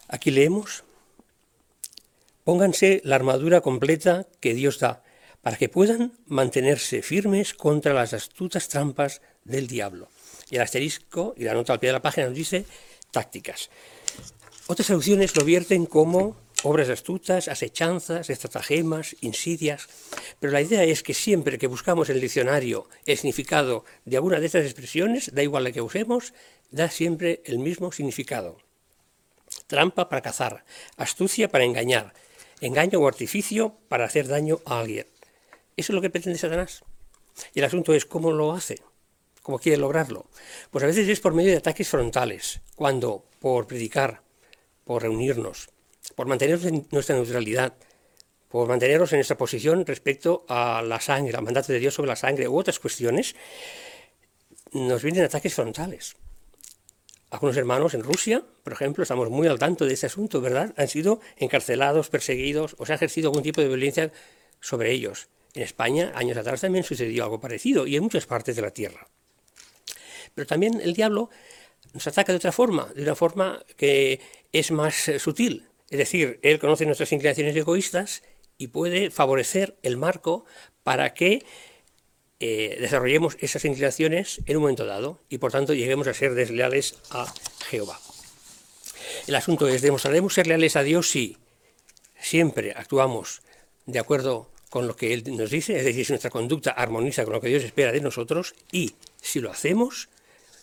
Aquí 0.08 0.32
leemos, 0.32 0.84
pónganse 2.44 3.02
la 3.04 3.16
armadura 3.16 3.62
completa 3.62 4.26
que 4.40 4.54
Dios 4.54 4.80
da, 4.80 5.04
para 5.42 5.58
que 5.58 5.70
puedan 5.70 6.14
mantenerse 6.28 7.02
firmes 7.02 7.54
contra 7.54 7.94
las 7.94 8.14
astutas 8.14 8.70
trampas 8.70 9.22
del 9.44 9.68
diablo. 9.68 10.10
Y 10.50 10.56
el 10.56 10.62
asterisco 10.62 11.34
y 11.38 11.44
la 11.44 11.54
nota 11.54 11.74
al 11.74 11.80
pie 11.80 11.90
de 11.90 11.94
la 11.94 12.02
página 12.02 12.28
nos 12.28 12.36
dice 12.36 12.66
tácticas. 13.12 13.70
Otras 14.68 14.88
traducciones 14.88 15.36
lo 15.36 15.44
vierten 15.44 15.86
como 15.86 16.36
obras 16.64 16.90
astutas, 16.90 17.48
asechanzas, 17.48 18.30
estratagemas, 18.30 19.16
insidias, 19.22 19.88
pero 20.40 20.54
la 20.54 20.62
idea 20.62 20.84
es 20.84 21.04
que 21.04 21.14
siempre 21.14 21.58
que 21.58 21.68
buscamos 21.68 22.10
en 22.10 22.16
el 22.16 22.22
diccionario 22.22 22.90
el 23.06 23.18
significado 23.18 23.86
de 24.06 24.18
alguna 24.18 24.40
de 24.40 24.48
estas 24.48 24.66
expresiones, 24.66 25.34
da 25.34 25.44
igual 25.44 25.64
la 25.64 25.72
que 25.72 25.82
usemos, 25.82 26.34
da 26.72 26.90
siempre 26.90 27.42
el 27.46 27.60
mismo 27.60 27.92
significado. 27.92 28.58
Trampa 29.68 30.10
para 30.10 30.22
cazar, 30.22 30.66
astucia 30.96 31.50
para 31.50 31.66
engañar, 31.66 32.14
engaño 32.62 33.00
o 33.00 33.08
artificio 33.08 33.76
para 33.90 34.06
hacer 34.06 34.28
daño 34.28 34.60
a 34.66 34.80
alguien. 34.80 35.08
Eso 35.76 35.92
es 35.92 35.96
lo 35.96 36.02
que 36.02 36.10
pretende 36.10 36.40
Satanás. 36.40 36.84
Y 37.54 37.60
el 37.60 37.66
asunto 37.66 37.94
es 37.94 38.06
cómo 38.06 38.32
lo 38.32 38.54
hace. 38.54 38.82
¿Cómo 39.44 39.60
quiere 39.60 39.78
lograrlo? 39.78 40.26
Pues 40.72 40.84
a 40.84 40.88
veces 40.88 41.08
es 41.08 41.20
por 41.20 41.34
medio 41.34 41.52
de 41.52 41.58
ataques 41.58 41.88
frontales, 41.88 42.62
cuando 42.76 43.26
por 43.40 43.68
predicar, 43.68 44.22
por 44.84 45.04
reunirnos, 45.04 45.70
por 46.16 46.28
mantenernos 46.28 46.66
en 46.66 46.88
nuestra 46.92 47.16
neutralidad, 47.16 47.74
por 48.50 48.68
mantenernos 48.68 49.12
en 49.14 49.20
nuestra 49.20 49.38
posición 49.38 49.86
respecto 49.86 50.46
a 50.50 50.82
la 50.82 51.00
sangre, 51.00 51.38
al 51.38 51.44
mandato 51.44 51.72
de 51.72 51.80
Dios 51.80 51.94
sobre 51.94 52.10
la 52.10 52.16
sangre 52.16 52.48
u 52.48 52.58
otras 52.58 52.80
cuestiones, 52.80 53.36
nos 54.72 55.04
vienen 55.04 55.24
ataques 55.24 55.54
frontales. 55.54 56.16
Algunos 57.30 57.58
hermanos 57.58 57.94
en 57.94 58.04
Rusia, 58.04 58.42
por 58.64 58.72
ejemplo, 58.72 59.04
estamos 59.04 59.30
muy 59.30 59.48
al 59.48 59.60
tanto 59.60 59.86
de 59.86 59.94
ese 59.94 60.06
asunto, 60.06 60.40
¿verdad? 60.40 60.74
Han 60.78 60.88
sido 60.88 61.20
encarcelados, 61.36 62.10
perseguidos 62.10 62.76
o 62.78 62.86
se 62.86 62.94
ha 62.94 62.96
ejercido 62.96 63.30
algún 63.30 63.44
tipo 63.44 63.60
de 63.60 63.68
violencia 63.68 64.14
sobre 64.62 64.92
ellos. 64.94 65.28
En 65.54 65.64
España, 65.64 66.14
años 66.16 66.38
atrás, 66.38 66.62
también 66.62 66.86
sucedió 66.86 67.26
algo 67.26 67.42
parecido 67.42 67.86
y 67.86 67.98
en 67.98 68.04
muchas 68.04 68.26
partes 68.26 68.56
de 68.56 68.62
la 68.62 68.72
tierra. 68.72 69.08
Pero 70.36 70.48
también 70.48 70.80
el 70.82 70.94
diablo 70.94 71.30
nos 71.94 72.08
ataca 72.08 72.32
de 72.32 72.38
otra 72.38 72.54
forma, 72.54 72.94
de 72.96 73.04
una 73.04 73.16
forma 73.16 73.66
que 73.76 74.22
es 74.54 74.72
más 74.72 75.10
eh, 75.10 75.20
sutil. 75.20 75.68
Es 75.90 75.98
decir, 75.98 76.40
él 76.44 76.60
conoce 76.60 76.86
nuestras 76.86 77.12
inclinaciones 77.12 77.56
egoístas 77.56 78.24
y 78.58 78.68
puede 78.68 79.10
favorecer 79.10 79.78
el 79.84 79.98
marco 79.98 80.46
para 80.84 81.14
que 81.14 81.46
eh, 82.40 82.78
desarrollemos 82.80 83.38
esas 83.40 83.66
inclinaciones 83.66 84.42
en 84.46 84.58
un 84.58 84.64
momento 84.64 84.86
dado 84.86 85.20
y 85.30 85.40
por 85.40 85.52
tanto 85.52 85.74
lleguemos 85.74 86.08
a 86.08 86.14
ser 86.14 86.36
desleales 86.36 86.96
a 87.10 87.34
Jehová. 87.70 88.00
El 89.26 89.36
asunto 89.36 89.68
es, 89.68 89.82
demostraremos 89.82 90.34
ser 90.34 90.48
leales 90.48 90.76
a 90.76 90.84
Dios 90.84 91.10
si 91.10 91.38
siempre 92.20 92.74
actuamos 92.76 93.42
de 93.86 94.00
acuerdo 94.00 94.52
con 94.70 94.88
lo 94.88 94.96
que 94.96 95.14
Él 95.14 95.24
nos 95.36 95.50
dice, 95.50 95.78
es 95.78 95.86
decir, 95.86 96.06
si 96.06 96.12
nuestra 96.12 96.30
conducta 96.30 96.72
armoniza 96.72 97.24
con 97.24 97.34
lo 97.34 97.42
que 97.42 97.48
Dios 97.48 97.64
espera 97.64 97.92
de 97.92 98.02
nosotros 98.02 98.54
y 98.72 98.94
si 99.22 99.40
lo 99.40 99.50
hacemos, 99.50 100.10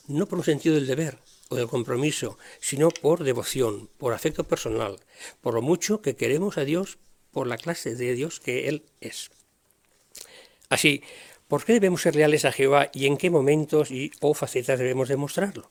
no 0.06 0.26
por 0.26 0.38
un 0.38 0.44
sentido 0.44 0.74
del 0.74 0.86
deber 0.86 1.18
o 1.48 1.56
del 1.56 1.68
compromiso, 1.68 2.38
sino 2.60 2.90
por 2.90 3.24
devoción, 3.24 3.88
por 3.98 4.12
afecto 4.12 4.44
personal, 4.44 5.00
por 5.40 5.54
lo 5.54 5.62
mucho 5.62 6.02
que 6.02 6.16
queremos 6.16 6.58
a 6.58 6.64
Dios, 6.64 6.98
por 7.32 7.46
la 7.46 7.58
clase 7.58 7.96
de 7.96 8.14
Dios 8.14 8.40
que 8.40 8.68
Él 8.68 8.84
es. 9.00 9.30
Así, 10.68 11.02
¿por 11.54 11.64
qué 11.64 11.74
debemos 11.74 12.02
ser 12.02 12.16
leales 12.16 12.44
a 12.46 12.50
Jehová 12.50 12.90
y 12.92 13.06
en 13.06 13.16
qué 13.16 13.30
momentos 13.30 13.92
y 13.92 14.10
o 14.20 14.34
facetas 14.34 14.76
debemos 14.76 15.08
demostrarlo? 15.08 15.68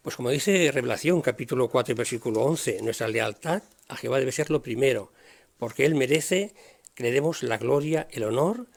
Pues 0.00 0.14
como 0.14 0.30
dice 0.30 0.70
Revelación 0.70 1.20
capítulo 1.22 1.68
4 1.68 1.96
versículo 1.96 2.42
11, 2.42 2.82
nuestra 2.82 3.08
lealtad 3.08 3.64
a 3.88 3.96
Jehová 3.96 4.20
debe 4.20 4.30
ser 4.30 4.48
lo 4.50 4.62
primero, 4.62 5.10
porque 5.58 5.86
Él 5.86 5.96
merece 5.96 6.54
que 6.94 7.02
le 7.02 7.10
demos 7.10 7.42
la 7.42 7.58
gloria, 7.58 8.06
el 8.12 8.22
honor, 8.22 8.68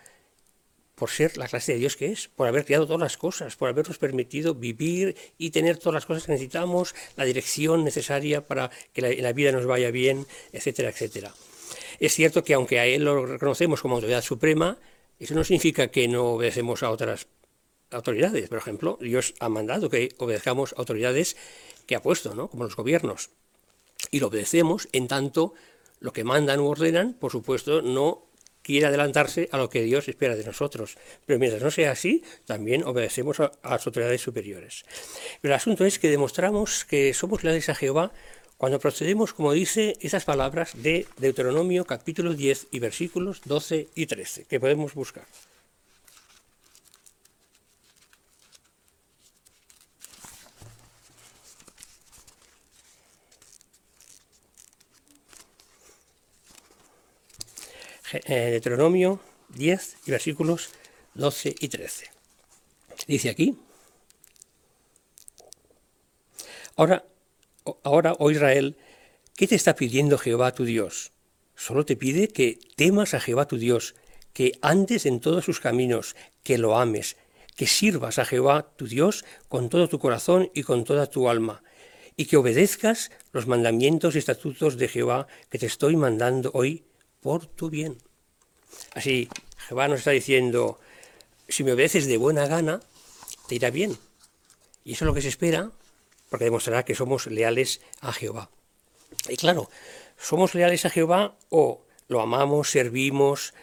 por 0.95 1.11
ser 1.11 1.37
la 1.37 1.47
clase 1.47 1.73
de 1.73 1.77
Dios 1.77 1.95
que 1.95 2.11
es, 2.11 2.27
por 2.27 2.47
haber 2.47 2.65
creado 2.65 2.87
todas 2.87 3.01
las 3.01 3.17
cosas, 3.17 3.55
por 3.55 3.69
habernos 3.69 3.99
permitido 3.99 4.55
vivir 4.55 5.15
y 5.37 5.51
tener 5.51 5.77
todas 5.77 5.93
las 5.93 6.07
cosas 6.07 6.25
que 6.25 6.31
necesitamos, 6.31 6.95
la 7.17 7.25
dirección 7.25 7.83
necesaria 7.83 8.47
para 8.47 8.71
que 8.93 9.21
la, 9.21 9.31
vida 9.33 9.51
nos 9.51 9.67
vaya 9.67 9.91
bien, 9.91 10.25
etcétera, 10.51 10.89
etcétera. 10.89 11.31
Es 11.99 12.15
cierto 12.15 12.43
que 12.43 12.55
aunque 12.55 12.79
a 12.79 12.87
Él 12.87 13.03
lo 13.05 13.27
reconocemos 13.27 13.79
como 13.83 13.93
autoridad 13.93 14.23
suprema, 14.23 14.79
eso 15.19 15.33
no 15.33 15.43
significa 15.43 15.87
que 15.87 16.07
no 16.07 16.33
obedecemos 16.33 16.83
a 16.83 16.91
otras 16.91 17.27
autoridades. 17.91 18.49
Por 18.49 18.57
ejemplo, 18.57 18.97
Dios 19.01 19.33
ha 19.39 19.49
mandado 19.49 19.89
que 19.89 20.09
obedezcamos 20.17 20.73
a 20.73 20.77
autoridades 20.77 21.37
que 21.85 21.95
ha 21.95 22.01
puesto, 22.01 22.35
¿no? 22.35 22.49
como 22.49 22.63
los 22.63 22.75
gobiernos. 22.75 23.29
Y 24.11 24.19
lo 24.19 24.27
obedecemos 24.27 24.87
en 24.91 25.07
tanto 25.07 25.53
lo 25.99 26.13
que 26.13 26.23
mandan 26.23 26.59
u 26.59 26.67
ordenan, 26.67 27.13
por 27.13 27.31
supuesto, 27.31 27.81
no 27.81 28.25
quiere 28.61 28.87
adelantarse 28.87 29.47
a 29.51 29.57
lo 29.57 29.69
que 29.69 29.83
Dios 29.83 30.07
espera 30.07 30.35
de 30.35 30.43
nosotros. 30.43 30.97
Pero 31.25 31.39
mientras 31.39 31.61
no 31.61 31.69
sea 31.69 31.91
así, 31.91 32.23
también 32.45 32.83
obedecemos 32.83 33.39
a, 33.39 33.51
las 33.63 33.85
autoridades 33.85 34.21
superiores. 34.21 34.85
Pero 35.39 35.53
el 35.53 35.57
asunto 35.57 35.85
es 35.85 35.99
que 35.99 36.09
demostramos 36.09 36.83
que 36.83 37.13
somos 37.13 37.43
leales 37.43 37.69
a 37.69 37.75
Jehová 37.75 38.11
cuando 38.57 38.79
procedemos, 38.79 39.33
como 39.33 39.51
dice, 39.51 39.97
esas 39.99 40.23
palabras 40.23 40.71
de 40.75 41.07
Deuteronomio 41.17 41.85
capítulo 41.85 42.33
10 42.33 42.67
y 42.71 42.79
versículos 42.79 43.41
12 43.45 43.89
y 43.95 44.05
13, 44.05 44.45
que 44.45 44.59
podemos 44.59 44.93
buscar. 44.93 45.25
Eh, 58.13 58.51
Deuteronomio 58.51 59.19
10 59.49 59.97
y 60.05 60.11
versículos 60.11 60.69
12 61.15 61.55
y 61.59 61.67
13. 61.67 62.11
Dice 63.07 63.29
aquí, 63.29 63.57
ahora 66.77 67.03
ahora, 67.83 68.15
oh 68.19 68.31
Israel, 68.31 68.77
¿qué 69.35 69.47
te 69.47 69.55
está 69.55 69.75
pidiendo 69.75 70.17
Jehová 70.17 70.53
tu 70.53 70.65
Dios? 70.65 71.11
Solo 71.55 71.85
te 71.85 71.95
pide 71.95 72.27
que 72.27 72.59
temas 72.75 73.13
a 73.13 73.19
Jehová 73.19 73.47
tu 73.47 73.57
Dios, 73.57 73.95
que 74.33 74.53
andes 74.61 75.05
en 75.05 75.19
todos 75.19 75.45
sus 75.45 75.59
caminos, 75.59 76.15
que 76.43 76.57
lo 76.57 76.77
ames, 76.77 77.17
que 77.55 77.67
sirvas 77.67 78.19
a 78.19 78.25
Jehová 78.25 78.73
tu 78.75 78.87
Dios 78.87 79.23
con 79.47 79.69
todo 79.69 79.87
tu 79.87 79.99
corazón 79.99 80.51
y 80.53 80.63
con 80.63 80.83
toda 80.83 81.07
tu 81.07 81.29
alma, 81.29 81.63
y 82.17 82.25
que 82.25 82.37
obedezcas 82.37 83.11
los 83.31 83.47
mandamientos 83.47 84.15
y 84.15 84.19
estatutos 84.19 84.77
de 84.77 84.87
Jehová 84.87 85.27
que 85.49 85.59
te 85.59 85.65
estoy 85.65 85.95
mandando 85.95 86.51
hoy 86.53 86.83
por 87.21 87.45
tu 87.45 87.69
bien. 87.69 87.97
Así, 88.93 89.29
Jehová 89.67 89.87
nos 89.87 89.99
está 89.99 90.11
diciendo, 90.11 90.79
si 91.47 91.63
me 91.63 91.73
obedeces 91.73 92.07
de 92.07 92.17
buena 92.17 92.47
gana, 92.47 92.81
te 93.47 93.55
irá 93.55 93.69
bien. 93.69 93.97
Y 94.83 94.93
eso 94.93 95.05
es 95.05 95.07
lo 95.07 95.13
que 95.13 95.21
se 95.21 95.29
espera, 95.29 95.71
porque 96.29 96.45
demostrará 96.45 96.83
que 96.83 96.95
somos 96.95 97.27
leales 97.27 97.81
a 98.01 98.11
Jehová. 98.11 98.49
Y 99.29 99.37
claro, 99.37 99.69
somos 100.17 100.55
leales 100.55 100.85
a 100.85 100.89
Jehová 100.89 101.37
o 101.49 101.85
lo 102.07 102.21
amamos, 102.21 102.69
servimos, 102.69 103.53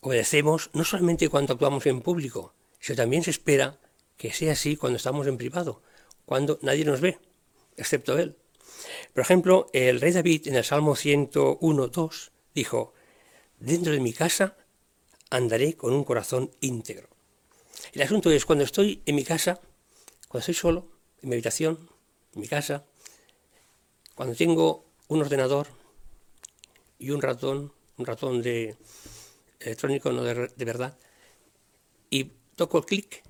obedecemos, 0.00 0.70
no 0.72 0.84
solamente 0.84 1.28
cuando 1.28 1.54
actuamos 1.54 1.86
en 1.86 2.00
público, 2.00 2.54
sino 2.80 2.96
también 2.96 3.22
se 3.22 3.30
espera 3.30 3.78
que 4.16 4.32
sea 4.32 4.52
así 4.52 4.76
cuando 4.76 4.96
estamos 4.96 5.26
en 5.26 5.36
privado, 5.36 5.82
cuando 6.24 6.58
nadie 6.62 6.84
nos 6.84 7.00
ve, 7.00 7.18
excepto 7.76 8.18
Él. 8.18 8.36
Por 9.12 9.22
ejemplo, 9.22 9.66
el 9.72 10.00
rey 10.00 10.12
David 10.12 10.48
en 10.48 10.56
el 10.56 10.64
Salmo 10.64 10.96
101, 10.96 11.88
2 11.88 12.32
dijo, 12.54 12.94
dentro 13.58 13.92
de 13.92 14.00
mi 14.00 14.12
casa 14.12 14.56
andaré 15.30 15.76
con 15.76 15.92
un 15.92 16.04
corazón 16.04 16.50
íntegro. 16.60 17.08
El 17.92 18.02
asunto 18.02 18.30
es, 18.30 18.44
cuando 18.44 18.64
estoy 18.64 19.02
en 19.06 19.14
mi 19.14 19.24
casa, 19.24 19.60
cuando 20.28 20.40
estoy 20.40 20.54
solo, 20.54 20.88
en 21.22 21.28
mi 21.28 21.34
habitación, 21.34 21.90
en 22.34 22.40
mi 22.40 22.48
casa, 22.48 22.84
cuando 24.14 24.34
tengo 24.34 24.86
un 25.08 25.20
ordenador 25.20 25.68
y 26.98 27.10
un 27.10 27.20
ratón, 27.20 27.72
un 27.98 28.06
ratón 28.06 28.42
de 28.42 28.76
electrónico, 29.60 30.12
no 30.12 30.22
de, 30.22 30.64
verdad, 30.64 30.96
y 32.10 32.32
toco 32.56 32.78
el 32.78 32.86
clic, 32.86 33.22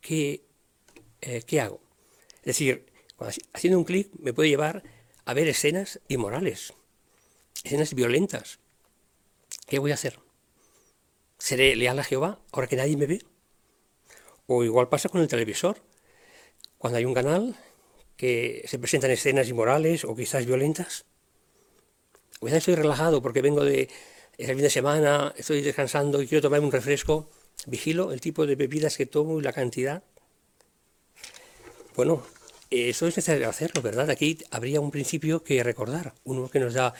¿qué, 0.00 0.44
eh, 1.20 1.42
¿qué 1.46 1.60
hago? 1.60 1.80
Es 2.40 2.46
decir, 2.46 2.86
haciendo 3.52 3.78
un 3.78 3.84
clic 3.84 4.10
me 4.18 4.32
puede 4.32 4.48
llevar 4.48 4.82
a 5.24 5.34
ver 5.34 5.48
escenas 5.48 6.00
inmorales, 6.08 6.74
escenas 7.64 7.94
violentas. 7.94 8.58
¿Qué 9.66 9.78
voy 9.78 9.92
a 9.92 9.94
hacer? 9.94 10.18
¿Seré 11.38 11.76
leal 11.76 11.98
a 11.98 12.04
Jehová 12.04 12.40
ahora 12.52 12.66
que 12.66 12.76
nadie 12.76 12.96
me 12.96 13.06
ve? 13.06 13.22
O 14.54 14.64
igual 14.64 14.90
pasa 14.90 15.08
con 15.08 15.22
el 15.22 15.28
televisor. 15.28 15.80
Cuando 16.76 16.98
hay 16.98 17.06
un 17.06 17.14
canal 17.14 17.56
que 18.18 18.62
se 18.68 18.78
presentan 18.78 19.10
escenas 19.10 19.48
inmorales 19.48 20.04
o 20.04 20.14
quizás 20.14 20.44
violentas. 20.44 21.06
Quizás 22.38 22.58
estoy 22.58 22.74
relajado 22.74 23.22
porque 23.22 23.40
vengo 23.40 23.64
de 23.64 23.88
el 24.36 24.46
fin 24.48 24.58
de 24.58 24.68
semana, 24.68 25.32
estoy 25.38 25.62
descansando 25.62 26.20
y 26.20 26.26
quiero 26.26 26.42
tomarme 26.42 26.66
un 26.66 26.72
refresco. 26.72 27.30
Vigilo 27.64 28.12
el 28.12 28.20
tipo 28.20 28.44
de 28.44 28.56
bebidas 28.56 28.98
que 28.98 29.06
tomo 29.06 29.38
y 29.40 29.42
la 29.42 29.54
cantidad. 29.54 30.02
Bueno, 31.96 32.22
eso 32.68 33.06
es 33.06 33.16
necesario 33.16 33.48
hacerlo, 33.48 33.80
¿verdad? 33.80 34.10
Aquí 34.10 34.36
habría 34.50 34.82
un 34.82 34.90
principio 34.90 35.42
que 35.42 35.62
recordar, 35.62 36.12
uno 36.24 36.50
que 36.50 36.60
nos 36.60 36.74
da 36.74 36.92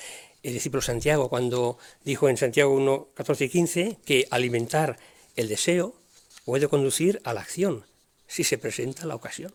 el 0.42 0.54
discípulo 0.54 0.80
Santiago 0.80 1.28
cuando 1.28 1.76
dijo 2.02 2.30
en 2.30 2.38
Santiago 2.38 2.73
1, 2.75 3.09
14 3.12 3.44
y 3.44 3.49
15 3.50 3.99
que 4.06 4.26
alimentar 4.30 4.97
el 5.37 5.49
deseo 5.49 6.01
puede 6.45 6.69
conducir 6.69 7.21
a 7.25 7.35
la 7.35 7.41
acción 7.41 7.85
si 8.27 8.45
se 8.45 8.59
presenta 8.59 9.07
la 9.07 9.15
ocasión. 9.15 9.53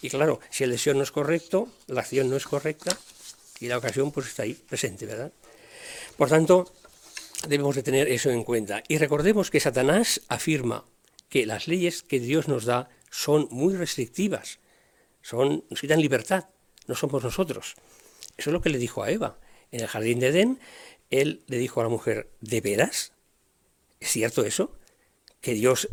Y 0.00 0.10
claro, 0.10 0.40
si 0.50 0.64
el 0.64 0.70
deseo 0.70 0.94
no 0.94 1.02
es 1.02 1.12
correcto, 1.12 1.68
la 1.86 2.00
acción 2.00 2.28
no 2.28 2.36
es 2.36 2.44
correcta 2.46 2.96
y 3.60 3.68
la 3.68 3.78
ocasión 3.78 4.10
pues 4.10 4.26
está 4.26 4.42
ahí 4.42 4.54
presente, 4.54 5.06
¿verdad? 5.06 5.32
Por 6.16 6.28
tanto, 6.28 6.72
debemos 7.48 7.76
de 7.76 7.82
tener 7.82 8.08
eso 8.08 8.30
en 8.30 8.44
cuenta. 8.44 8.82
Y 8.88 8.98
recordemos 8.98 9.50
que 9.50 9.60
Satanás 9.60 10.20
afirma 10.28 10.84
que 11.28 11.46
las 11.46 11.68
leyes 11.68 12.02
que 12.02 12.20
Dios 12.20 12.48
nos 12.48 12.64
da 12.64 12.90
son 13.10 13.48
muy 13.50 13.74
restrictivas, 13.74 14.58
son, 15.22 15.64
nos 15.70 15.80
quitan 15.80 16.00
libertad, 16.00 16.46
no 16.86 16.94
somos 16.94 17.22
nosotros. 17.22 17.76
Eso 18.36 18.50
es 18.50 18.52
lo 18.52 18.60
que 18.60 18.70
le 18.70 18.78
dijo 18.78 19.02
a 19.02 19.10
Eva. 19.10 19.38
En 19.70 19.80
el 19.80 19.86
jardín 19.86 20.18
de 20.18 20.28
Edén, 20.28 20.60
él 21.10 21.42
le 21.46 21.58
dijo 21.58 21.80
a 21.80 21.84
la 21.84 21.88
mujer, 21.88 22.28
¿de 22.40 22.60
veras? 22.60 23.12
¿Es 24.00 24.10
cierto 24.10 24.44
eso? 24.44 24.76
¿Que 25.42 25.54
Dios 25.54 25.90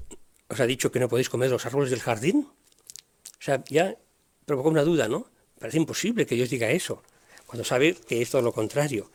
os 0.48 0.60
ha 0.60 0.66
dicho 0.68 0.92
que 0.92 1.00
no 1.00 1.10
podéis 1.10 1.28
comer 1.28 1.50
los 1.50 1.66
árboles 1.66 1.90
del 1.90 2.00
jardín? 2.00 2.48
O 2.48 3.42
sea, 3.42 3.64
ya 3.68 3.98
provocó 4.46 4.70
una 4.70 4.84
duda, 4.84 5.08
¿no? 5.08 5.28
Parece 5.60 5.78
imposible 5.78 6.26
que 6.28 6.36
Dios 6.36 6.52
diga 6.52 6.70
eso, 6.70 7.02
cuando 7.48 7.64
sabe 7.64 7.96
que 7.96 8.22
es 8.22 8.30
todo 8.30 8.44
lo 8.44 8.54
contrario. 8.54 9.10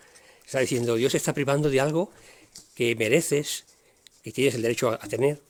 Está 0.45 0.59
diciendo, 0.59 0.97
Dios 0.97 1.15
está 1.15 1.33
privando 1.33 1.71
de 1.71 1.81
algo 1.81 2.11
que 2.75 2.97
mereces, 2.97 3.65
que 4.25 4.33
tienes 4.33 4.57
el 4.57 4.63
derecho 4.63 4.91
a, 4.91 4.99
tener. 4.99 5.41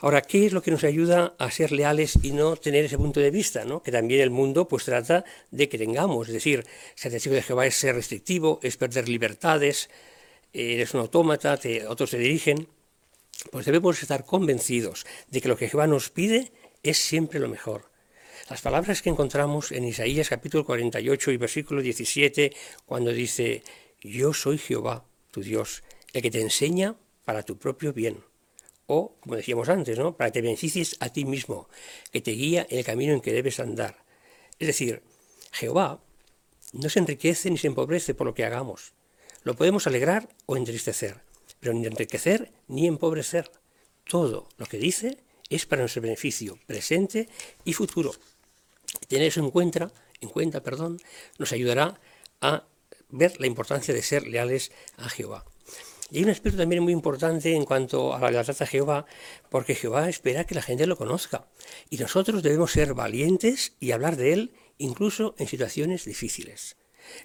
Ahora, 0.00 0.22
¿qué 0.22 0.46
es 0.46 0.52
lo 0.52 0.60
que 0.60 0.72
nos 0.72 0.82
ayuda 0.82 1.34
a 1.38 1.50
ser 1.52 1.70
leales 1.70 2.18
y 2.20 2.32
no 2.32 2.56
tener 2.56 2.84
ese 2.84 2.98
punto 2.98 3.20
de 3.20 3.30
vista? 3.30 3.64
¿no? 3.64 3.80
Que 3.80 3.92
también 3.92 4.22
el 4.22 4.30
mundo 4.30 4.66
pues 4.66 4.84
trata 4.84 5.24
de 5.52 5.68
que 5.68 5.78
tengamos. 5.78 6.26
Es 6.26 6.34
decir, 6.34 6.66
ser 6.96 7.12
testigo 7.12 7.36
de 7.36 7.42
Jehová 7.42 7.66
es 7.66 7.76
ser 7.76 7.94
restrictivo, 7.94 8.58
es 8.62 8.76
perder 8.76 9.08
libertades, 9.08 9.88
eres 10.52 10.94
un 10.94 11.00
autómata, 11.00 11.58
otros 11.88 12.10
te 12.10 12.18
dirigen. 12.18 12.66
Pues 13.50 13.66
debemos 13.66 14.02
estar 14.02 14.24
convencidos 14.24 15.06
de 15.28 15.40
que 15.40 15.48
lo 15.48 15.56
que 15.56 15.68
Jehová 15.68 15.86
nos 15.86 16.10
pide 16.10 16.52
es 16.82 16.98
siempre 16.98 17.40
lo 17.40 17.48
mejor. 17.48 17.90
Las 18.48 18.60
palabras 18.60 19.00
que 19.00 19.10
encontramos 19.10 19.72
en 19.72 19.84
Isaías 19.84 20.28
capítulo 20.28 20.64
48 20.66 21.30
y 21.30 21.36
versículo 21.36 21.82
17, 21.82 22.52
cuando 22.84 23.12
dice, 23.12 23.62
yo 24.00 24.34
soy 24.34 24.58
Jehová, 24.58 25.04
tu 25.30 25.40
Dios, 25.42 25.82
el 26.12 26.22
que 26.22 26.30
te 26.30 26.40
enseña 26.40 26.96
para 27.24 27.42
tu 27.42 27.58
propio 27.58 27.92
bien. 27.92 28.24
O, 28.86 29.16
como 29.20 29.36
decíamos 29.36 29.68
antes, 29.68 29.98
¿no? 29.98 30.16
para 30.16 30.30
que 30.30 30.40
te 30.40 30.42
beneficies 30.42 30.96
a 31.00 31.10
ti 31.10 31.24
mismo, 31.24 31.68
que 32.12 32.20
te 32.20 32.32
guía 32.32 32.66
el 32.70 32.84
camino 32.84 33.12
en 33.12 33.20
que 33.20 33.32
debes 33.32 33.60
andar. 33.60 34.04
Es 34.58 34.66
decir, 34.66 35.02
Jehová 35.52 36.02
no 36.72 36.88
se 36.88 36.98
enriquece 36.98 37.50
ni 37.50 37.56
se 37.56 37.68
empobrece 37.68 38.14
por 38.14 38.26
lo 38.26 38.34
que 38.34 38.44
hagamos. 38.44 38.92
Lo 39.44 39.54
podemos 39.54 39.86
alegrar 39.86 40.28
o 40.46 40.56
entristecer, 40.56 41.22
pero 41.60 41.74
ni 41.74 41.86
enriquecer 41.86 42.50
ni 42.68 42.86
empobrecer. 42.86 43.50
Todo 44.04 44.48
lo 44.56 44.66
que 44.66 44.78
dice 44.78 45.18
es 45.48 45.66
para 45.66 45.82
nuestro 45.82 46.02
beneficio 46.02 46.58
presente 46.66 47.28
y 47.64 47.74
futuro. 47.74 48.12
Tener 49.08 49.28
eso 49.28 49.40
en 49.40 49.50
cuenta, 49.50 49.92
en 50.20 50.28
cuenta 50.30 50.62
perdón, 50.62 51.00
nos 51.38 51.52
ayudará 51.52 52.00
a 52.40 52.64
ver 53.10 53.40
la 53.40 53.46
importancia 53.46 53.94
de 53.94 54.02
ser 54.02 54.26
leales 54.26 54.72
a 54.96 55.08
Jehová. 55.08 55.44
Y 56.10 56.18
hay 56.18 56.24
un 56.24 56.30
aspecto 56.30 56.58
también 56.58 56.82
muy 56.82 56.92
importante 56.92 57.54
en 57.54 57.64
cuanto 57.64 58.14
a 58.14 58.20
la 58.20 58.30
lealtad 58.30 58.60
a 58.60 58.66
Jehová, 58.66 59.06
porque 59.48 59.76
Jehová 59.76 60.08
espera 60.08 60.44
que 60.44 60.56
la 60.56 60.62
gente 60.62 60.86
lo 60.86 60.96
conozca. 60.96 61.46
Y 61.88 61.98
nosotros 61.98 62.42
debemos 62.42 62.72
ser 62.72 62.94
valientes 62.94 63.74
y 63.78 63.92
hablar 63.92 64.16
de 64.16 64.32
Él 64.32 64.52
incluso 64.78 65.36
en 65.38 65.46
situaciones 65.46 66.04
difíciles. 66.04 66.76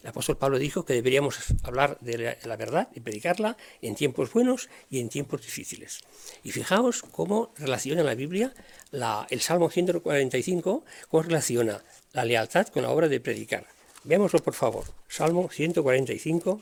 El 0.01 0.09
apóstol 0.09 0.37
Pablo 0.37 0.59
dijo 0.59 0.85
que 0.85 0.93
deberíamos 0.93 1.39
hablar 1.63 1.97
de 2.01 2.37
la 2.43 2.55
verdad 2.55 2.89
y 2.93 2.99
predicarla 2.99 3.57
en 3.81 3.95
tiempos 3.95 4.31
buenos 4.31 4.69
y 4.89 4.99
en 4.99 5.09
tiempos 5.09 5.41
difíciles. 5.41 6.01
Y 6.43 6.51
fijaos 6.51 7.03
cómo 7.11 7.53
relaciona 7.57 8.03
la 8.03 8.15
Biblia 8.15 8.53
el 9.29 9.41
Salmo 9.41 9.69
145, 9.69 10.85
cómo 11.09 11.23
relaciona 11.23 11.83
la 12.13 12.25
lealtad 12.25 12.67
con 12.67 12.83
la 12.83 12.89
obra 12.89 13.07
de 13.07 13.19
predicar. 13.19 13.65
Veámoslo 14.03 14.39
por 14.39 14.53
favor. 14.53 14.85
Salmo 15.07 15.49
145. 15.49 16.61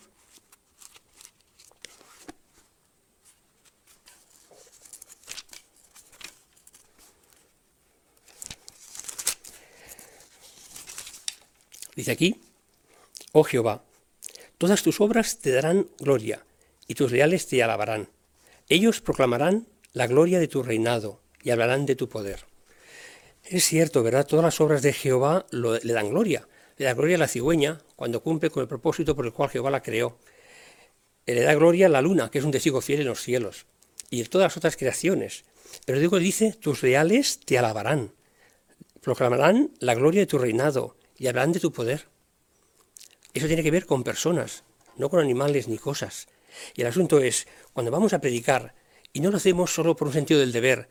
Dice 11.96 12.12
aquí, 12.12 12.41
oh 13.34 13.44
Jehová, 13.44 13.84
todas 14.58 14.84
tus 14.84 15.02
obras 15.02 15.40
te 15.40 15.52
darán 15.52 15.88
gloria, 16.00 16.46
y 16.88 16.96
tus 16.96 17.12
leales 17.12 17.48
te 17.48 17.62
alabarán. 17.62 18.08
Ellos 18.70 19.02
proclamarán 19.02 19.68
la 19.92 20.08
gloria 20.08 20.40
de 20.40 20.48
tu 20.48 20.63
reinado, 20.63 21.20
y 21.44 21.50
hablarán 21.50 21.86
de 21.86 21.96
tu 21.96 22.08
poder. 22.08 22.46
Es 23.44 23.66
cierto, 23.66 24.04
¿verdad? 24.04 24.25
Todas 24.25 24.46
las 24.46 24.62
obras 24.62 24.82
de 24.82 24.94
Jehová 24.94 25.46
le 25.52 25.94
dan 25.94 26.10
gloria. 26.10 26.48
Le 26.78 26.86
da 26.86 26.94
gloria 26.94 27.18
a 27.18 27.20
la 27.20 27.28
cigüeña 27.28 27.82
cuando 27.96 28.24
cumple 28.24 28.50
con 28.50 28.62
el 28.62 28.68
propósito 28.68 29.16
por 29.16 29.25
el 29.25 29.34
cual 29.34 29.50
Jehová 29.50 29.70
la 29.70 29.84
creó. 29.84 30.18
Le 31.25 31.42
da 31.42 31.54
gloria 31.54 31.88
a 31.88 31.90
la 31.90 32.02
luna, 32.02 32.32
que 32.32 32.40
es 32.40 32.46
un 32.46 32.52
testigo 32.52 32.82
fiel 32.82 33.02
en 33.02 33.08
los 33.08 33.22
cielos, 33.22 33.66
y 34.10 34.22
en 34.22 34.28
todas 34.28 34.46
las 34.46 34.58
otras 34.58 34.78
creaciones. 34.78 35.44
Pero 35.86 36.00
digo, 36.00 36.20
dice, 36.20 36.54
tus 36.54 36.84
leales 36.84 37.40
te 37.40 37.58
alabarán, 37.58 38.13
proclamarán 39.02 39.72
la 39.80 39.96
gloria 39.96 40.22
de 40.22 40.28
tu 40.28 40.38
reinado 40.38 40.96
y 41.18 41.28
hablarán 41.28 41.52
de 41.52 41.60
tu 41.60 41.72
poder. 41.72 42.12
Eso 43.34 43.48
tiene 43.48 43.63
que 43.63 43.72
ver 43.72 43.86
con 43.86 44.04
personas, 44.04 44.63
no 44.98 45.10
con 45.10 45.20
animales 45.20 45.68
ni 45.68 45.78
cosas. 45.78 46.28
Y 46.75 46.82
el 46.82 46.88
asunto 46.88 47.20
es, 47.20 47.48
cuando 47.74 47.92
vamos 47.92 48.13
a 48.13 48.20
predicar, 48.20 48.75
y 49.12 49.20
no 49.22 49.32
lo 49.32 49.38
hacemos 49.38 49.74
solo 49.74 49.96
por 49.96 50.08
un 50.08 50.13
sentido 50.13 50.40
del 50.40 50.52
deber, 50.52 50.88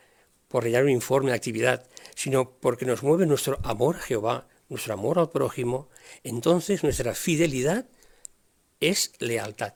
por 0.48 0.64
rellenar 0.64 0.84
un 0.84 0.90
informe 0.90 1.30
de 1.30 1.36
actividad, 1.36 1.86
sino 2.14 2.50
porque 2.50 2.84
nos 2.84 3.02
mueve 3.02 3.26
nuestro 3.26 3.58
amor 3.62 3.96
a 3.96 4.00
Jehová, 4.00 4.48
nuestro 4.68 4.94
amor 4.94 5.18
al 5.18 5.30
prójimo, 5.30 5.88
entonces 6.24 6.82
nuestra 6.82 7.14
fidelidad 7.14 7.86
es 8.80 9.12
lealtad. 9.18 9.74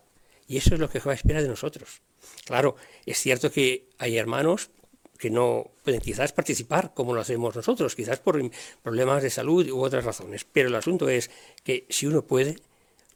Y 0.49 0.57
eso 0.57 0.75
es 0.75 0.81
lo 0.81 0.89
que 0.89 1.01
Jehová 1.01 1.15
espera 1.15 1.43
de 1.43 1.49
nosotros. 1.49 2.03
Claro, 2.45 2.77
es 3.05 3.19
cierto 3.19 3.51
que 3.51 3.89
hay 3.99 4.17
hermanos 4.17 4.71
que 5.17 5.31
no 5.31 5.71
pueden 5.83 6.01
quizás 6.01 6.33
participar 6.33 6.93
como 6.95 7.15
lo 7.15 7.21
hacemos 7.21 7.55
nosotros, 7.55 7.95
quizás 7.95 8.19
por 8.19 8.41
problemas 8.83 9.23
de 9.23 9.31
salud 9.31 9.69
u 9.71 9.83
otras 9.83 10.05
razones, 10.05 10.47
pero 10.51 10.69
el 10.69 10.75
asunto 10.75 11.09
es 11.09 11.31
que 11.65 11.87
si 11.89 12.07
uno 12.07 12.23
puede, 12.23 12.57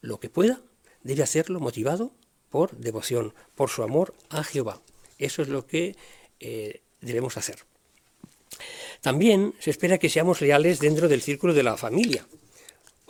lo 0.00 0.18
que 0.18 0.30
pueda, 0.30 0.60
debe 1.02 1.22
hacerlo 1.22 1.60
motivado 1.60 2.12
por 2.48 2.76
devoción, 2.76 3.34
por 3.54 3.70
su 3.70 3.82
amor 3.82 4.14
a 4.28 4.42
Jehová. 4.42 4.80
Eso 5.18 5.42
es 5.42 5.48
lo 5.48 5.66
que 5.66 5.96
eh, 6.40 6.80
debemos 7.00 7.36
hacer. 7.36 7.64
También 9.00 9.54
se 9.58 9.70
espera 9.70 9.98
que 9.98 10.10
seamos 10.10 10.40
leales 10.40 10.80
dentro 10.80 11.08
del 11.08 11.22
círculo 11.22 11.54
de 11.54 11.62
la 11.62 11.76
familia. 11.76 12.26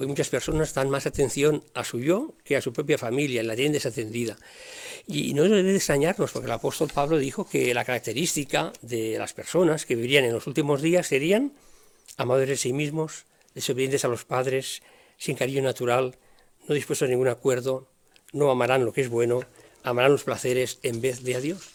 Hoy 0.01 0.07
muchas 0.07 0.31
personas 0.31 0.73
dan 0.73 0.89
más 0.89 1.05
atención 1.05 1.63
a 1.75 1.85
su 1.85 2.01
yo 2.01 2.33
que 2.43 2.57
a 2.57 2.63
su 2.63 2.73
propia 2.73 2.97
familia, 2.97 3.43
la 3.43 3.55
tienen 3.55 3.75
desatendida. 3.75 4.39
Y 5.07 5.35
no 5.35 5.43
debe 5.43 5.77
extrañarnos, 5.77 6.33
porque 6.33 6.47
el 6.47 6.53
apóstol 6.53 6.89
Pablo 6.89 7.19
dijo 7.19 7.47
que 7.47 7.75
la 7.75 7.85
característica 7.85 8.73
de 8.81 9.19
las 9.19 9.35
personas 9.35 9.85
que 9.85 9.97
vivirían 9.97 10.25
en 10.25 10.33
los 10.33 10.47
últimos 10.47 10.81
días 10.81 11.07
serían 11.07 11.53
amadores 12.17 12.49
de 12.49 12.57
sí 12.57 12.73
mismos, 12.73 13.27
desobedientes 13.55 14.07
a 14.07 14.09
los 14.09 14.25
padres, 14.25 14.81
sin 15.19 15.37
cariño 15.37 15.61
natural, 15.61 16.17
no 16.67 16.75
dispuestos 16.75 17.07
a 17.07 17.11
ningún 17.11 17.29
acuerdo, 17.29 17.87
no 18.33 18.51
amarán 18.51 18.87
lo 18.87 18.95
que 18.95 19.03
es 19.03 19.11
bueno, 19.11 19.43
amarán 19.83 20.13
los 20.13 20.25
placeres 20.25 20.79
en 20.83 21.03
vez 21.03 21.23
de 21.25 21.35
a 21.35 21.41
Dios. 21.41 21.73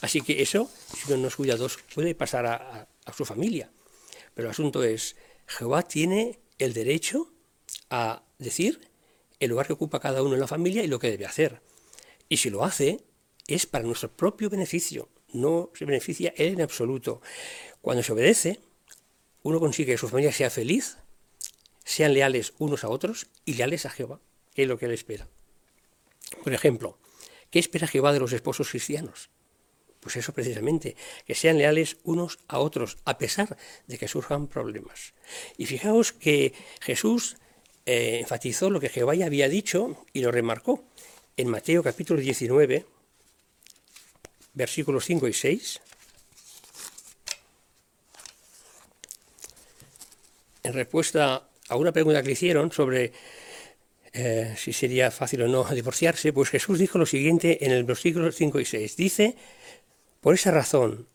Así 0.00 0.22
que 0.22 0.40
eso, 0.40 0.70
si 0.96 1.12
uno 1.12 1.20
no 1.20 1.28
es 1.28 1.36
cuidadoso, 1.36 1.78
puede 1.94 2.14
pasar 2.14 2.46
a, 2.46 2.88
a 3.04 3.12
su 3.12 3.26
familia. 3.26 3.68
Pero 4.34 4.48
el 4.48 4.52
asunto 4.52 4.82
es, 4.82 5.16
Jehová 5.46 5.82
tiene 5.82 6.38
el 6.58 6.72
derecho 6.72 7.35
a 7.90 8.22
decir 8.38 8.80
el 9.40 9.50
lugar 9.50 9.66
que 9.66 9.74
ocupa 9.74 10.00
cada 10.00 10.22
uno 10.22 10.34
en 10.34 10.40
la 10.40 10.46
familia 10.46 10.82
y 10.82 10.88
lo 10.88 10.98
que 10.98 11.10
debe 11.10 11.26
hacer. 11.26 11.60
Y 12.28 12.38
si 12.38 12.50
lo 12.50 12.64
hace, 12.64 13.04
es 13.46 13.66
para 13.66 13.84
nuestro 13.84 14.10
propio 14.10 14.50
beneficio, 14.50 15.08
no 15.32 15.70
se 15.74 15.84
beneficia 15.84 16.32
él 16.36 16.54
en 16.54 16.62
absoluto. 16.62 17.20
Cuando 17.80 18.02
se 18.02 18.12
obedece, 18.12 18.60
uno 19.42 19.60
consigue 19.60 19.92
que 19.92 19.98
su 19.98 20.08
familia 20.08 20.32
sea 20.32 20.50
feliz, 20.50 20.98
sean 21.84 22.14
leales 22.14 22.54
unos 22.58 22.82
a 22.84 22.88
otros 22.88 23.28
y 23.44 23.54
leales 23.54 23.86
a 23.86 23.90
Jehová, 23.90 24.20
que 24.54 24.62
es 24.62 24.68
lo 24.68 24.78
que 24.78 24.86
él 24.86 24.92
espera. 24.92 25.28
Por 26.42 26.52
ejemplo, 26.52 26.98
¿qué 27.50 27.58
espera 27.58 27.86
Jehová 27.86 28.12
de 28.12 28.18
los 28.20 28.32
esposos 28.32 28.70
cristianos? 28.70 29.30
Pues 30.00 30.16
eso 30.16 30.32
precisamente, 30.32 30.96
que 31.26 31.34
sean 31.34 31.58
leales 31.58 31.98
unos 32.04 32.38
a 32.48 32.58
otros, 32.58 32.98
a 33.04 33.18
pesar 33.18 33.56
de 33.86 33.98
que 33.98 34.08
surjan 34.08 34.46
problemas. 34.46 35.14
Y 35.56 35.66
fijaos 35.66 36.12
que 36.12 36.54
Jesús 36.80 37.36
eh, 37.86 38.18
enfatizó 38.20 38.68
lo 38.68 38.80
que 38.80 38.88
Jehová 38.88 39.14
ya 39.14 39.26
había 39.26 39.48
dicho 39.48 40.04
y 40.12 40.20
lo 40.20 40.32
remarcó 40.32 40.84
en 41.36 41.48
Mateo 41.48 41.82
capítulo 41.82 42.20
19, 42.20 42.84
versículos 44.54 45.04
5 45.04 45.28
y 45.28 45.32
6. 45.32 45.80
En 50.64 50.72
respuesta 50.72 51.48
a 51.68 51.76
una 51.76 51.92
pregunta 51.92 52.22
que 52.22 52.26
le 52.26 52.32
hicieron 52.32 52.72
sobre 52.72 53.12
eh, 54.12 54.54
si 54.56 54.72
sería 54.72 55.10
fácil 55.10 55.42
o 55.42 55.48
no 55.48 55.62
divorciarse, 55.64 56.32
pues 56.32 56.48
Jesús 56.48 56.78
dijo 56.78 56.98
lo 56.98 57.06
siguiente 57.06 57.64
en 57.66 57.70
el 57.70 57.84
versículo 57.84 58.32
5 58.32 58.60
y 58.60 58.64
6. 58.64 58.96
Dice, 58.96 59.36
por 60.20 60.34
esa 60.34 60.50
razón, 60.50 61.06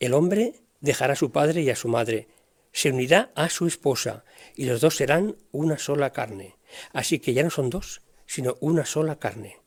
el 0.00 0.12
hombre 0.12 0.54
dejará 0.80 1.12
a 1.12 1.16
su 1.16 1.30
padre 1.30 1.62
y 1.62 1.70
a 1.70 1.76
su 1.76 1.88
madre, 1.88 2.26
se 2.72 2.90
unirá 2.90 3.32
a 3.34 3.48
su 3.48 3.66
esposa, 3.66 4.24
y 4.54 4.64
los 4.64 4.80
dos 4.80 4.96
serán 4.96 5.36
una 5.52 5.78
sola 5.78 6.12
carne. 6.12 6.56
Así 6.92 7.18
que 7.18 7.32
ya 7.32 7.42
no 7.42 7.50
son 7.50 7.70
dos, 7.70 8.02
sino 8.26 8.56
una 8.60 8.84
sola 8.84 9.18
carne. 9.18 9.58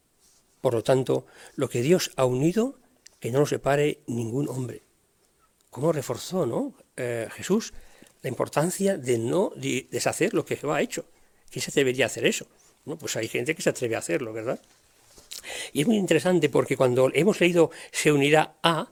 Por 0.62 0.74
lo 0.74 0.84
tanto, 0.84 1.26
lo 1.56 1.70
que 1.70 1.82
Dios 1.82 2.12
ha 2.16 2.26
unido, 2.26 2.80
que 3.20 3.32
no 3.32 3.40
lo 3.40 3.46
separe 3.46 4.02
ningún 4.08 4.48
hombre. 4.48 4.84
¿Cómo 5.70 5.92
reforzó 5.92 6.46
¿no? 6.46 6.76
Eh, 6.98 7.28
Jesús 7.32 7.74
la 8.22 8.30
importancia 8.30 8.98
de 8.98 9.18
no 9.18 9.52
deshacer 9.56 10.34
lo 10.34 10.46
que 10.46 10.56
Jehová 10.56 10.78
ha 10.78 10.82
hecho? 10.82 11.06
¿Quién 11.50 11.64
se 11.64 11.72
atrevería 11.72 12.06
a 12.06 12.08
hacer 12.08 12.26
eso? 12.26 12.46
No, 12.86 12.98
pues 12.98 13.16
hay 13.16 13.28
gente 13.28 13.56
que 13.56 13.62
se 13.62 13.70
atreve 13.70 13.96
a 13.96 14.00
hacerlo, 14.00 14.34
¿verdad? 14.34 14.60
Y 15.74 15.82
es 15.82 15.88
muy 15.88 15.98
interesante 15.98 16.50
porque 16.50 16.78
cuando 16.78 17.10
hemos 17.14 17.40
leído 17.40 17.72
se 17.92 18.12
unirá 18.12 18.56
a, 18.62 18.92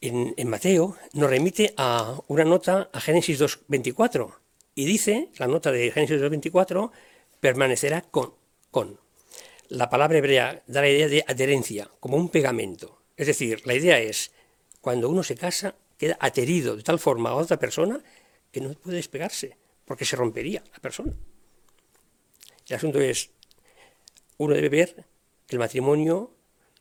en, 0.00 0.48
Mateo, 0.48 0.96
nos 1.12 1.30
remite 1.30 1.74
a 1.76 2.18
una 2.28 2.44
nota 2.44 2.88
a 2.92 3.00
Génesis 3.00 3.40
2.24 3.40 4.34
y 4.74 4.86
dice, 4.86 5.28
la 5.36 5.46
nota 5.46 5.70
de 5.70 5.90
Génesis 5.90 6.20
2.24, 6.20 6.90
permanecerá 7.40 8.02
con, 8.02 8.34
con. 8.70 8.98
La 9.68 9.90
palabra 9.90 10.18
hebrea 10.18 10.62
da 10.66 10.80
la 10.80 10.88
idea 10.88 11.08
de 11.08 11.24
adherencia, 11.26 11.90
como 12.00 12.16
un 12.16 12.30
pegamento. 12.30 13.02
Es 13.16 13.26
decir, 13.26 13.66
la 13.66 13.74
idea 13.74 14.00
es, 14.00 14.32
cuando 14.80 15.08
uno 15.08 15.22
se 15.22 15.36
casa, 15.36 15.74
queda 15.98 16.16
aterido 16.18 16.76
de 16.76 16.82
tal 16.82 16.98
forma 16.98 17.30
a 17.30 17.34
otra 17.34 17.58
persona 17.58 18.02
que 18.50 18.60
no 18.60 18.72
puede 18.72 18.96
despegarse, 18.96 19.56
porque 19.84 20.06
se 20.06 20.16
rompería 20.16 20.64
la 20.72 20.78
persona. 20.78 21.12
El 22.66 22.76
asunto 22.76 23.00
es, 23.00 23.30
uno 24.38 24.54
debe 24.54 24.70
ver 24.70 25.04
el 25.48 25.58
matrimonio 25.58 26.32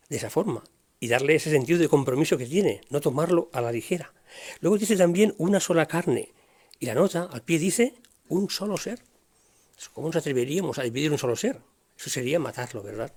de 0.08 0.18
esa 0.18 0.30
forma 0.30 0.64
y 1.00 1.08
darle 1.08 1.36
ese 1.36 1.50
sentido 1.50 1.80
de 1.80 1.88
compromiso 1.88 2.38
que 2.38 2.46
tiene, 2.46 2.82
no 2.90 3.02
tomarlo 3.02 3.50
a 3.54 3.62
la 3.62 3.72
ligera. 3.72 4.14
Luego 4.60 4.78
dice 4.78 4.96
también 4.96 5.34
una 5.38 5.60
sola 5.60 5.86
carne, 5.86 6.34
y 6.80 6.86
la 6.86 6.96
nota 6.96 7.30
al 7.32 7.44
pie 7.44 7.60
dice 7.60 7.96
un 8.28 8.50
solo 8.50 8.78
ser. 8.78 9.00
¿Cómo 9.94 10.08
nos 10.08 10.18
atreveríamos 10.18 10.78
a 10.78 10.84
dividir 10.84 11.12
un 11.12 11.18
solo 11.18 11.36
ser? 11.36 11.60
Eso 11.98 12.10
sería 12.10 12.40
matarlo, 12.40 12.84
¿verdad? 12.84 13.14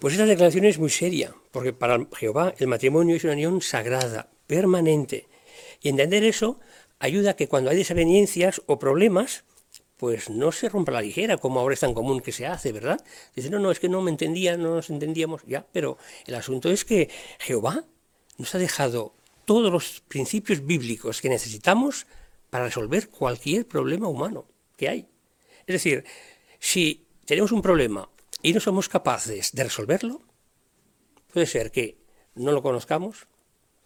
Pues 0.00 0.14
esta 0.14 0.26
declaración 0.26 0.64
es 0.64 0.78
muy 0.78 0.90
seria, 0.90 1.34
porque 1.50 1.72
para 1.72 2.06
Jehová 2.16 2.54
el 2.58 2.68
matrimonio 2.68 3.16
es 3.16 3.24
una 3.24 3.32
unión 3.32 3.60
sagrada, 3.60 4.30
permanente. 4.46 5.26
Y 5.80 5.88
entender 5.88 6.24
eso 6.24 6.60
ayuda 6.98 7.32
a 7.32 7.36
que 7.36 7.48
cuando 7.48 7.70
hay 7.70 7.76
desavenencias 7.76 8.62
o 8.66 8.78
problemas, 8.78 9.44
pues 9.98 10.30
no 10.30 10.52
se 10.52 10.68
rompa 10.68 10.92
la 10.92 11.02
ligera, 11.02 11.36
como 11.36 11.60
ahora 11.60 11.74
es 11.74 11.80
tan 11.80 11.92
común 11.92 12.20
que 12.20 12.32
se 12.32 12.46
hace, 12.46 12.72
¿verdad? 12.72 13.04
Dice, 13.34 13.50
no, 13.50 13.58
no, 13.58 13.70
es 13.70 13.80
que 13.80 13.88
no 13.88 14.00
me 14.00 14.10
entendía, 14.10 14.56
no 14.56 14.76
nos 14.76 14.90
entendíamos, 14.90 15.42
ya, 15.44 15.66
pero 15.72 15.98
el 16.26 16.36
asunto 16.36 16.70
es 16.70 16.84
que 16.84 17.10
Jehová 17.40 17.84
nos 18.38 18.54
ha 18.54 18.58
dejado 18.58 19.14
todos 19.44 19.72
los 19.72 20.00
principios 20.06 20.64
bíblicos 20.64 21.20
que 21.20 21.28
necesitamos 21.28 22.06
para 22.48 22.64
resolver 22.64 23.08
cualquier 23.08 23.66
problema 23.66 24.06
humano 24.08 24.46
que 24.76 24.88
hay. 24.88 25.08
Es 25.66 25.74
decir, 25.74 26.04
si 26.60 27.06
tenemos 27.24 27.50
un 27.50 27.60
problema 27.60 28.08
y 28.40 28.52
no 28.52 28.60
somos 28.60 28.88
capaces 28.88 29.52
de 29.52 29.64
resolverlo, 29.64 30.22
puede 31.32 31.46
ser 31.46 31.72
que 31.72 31.98
no 32.36 32.52
lo 32.52 32.62
conozcamos, 32.62 33.26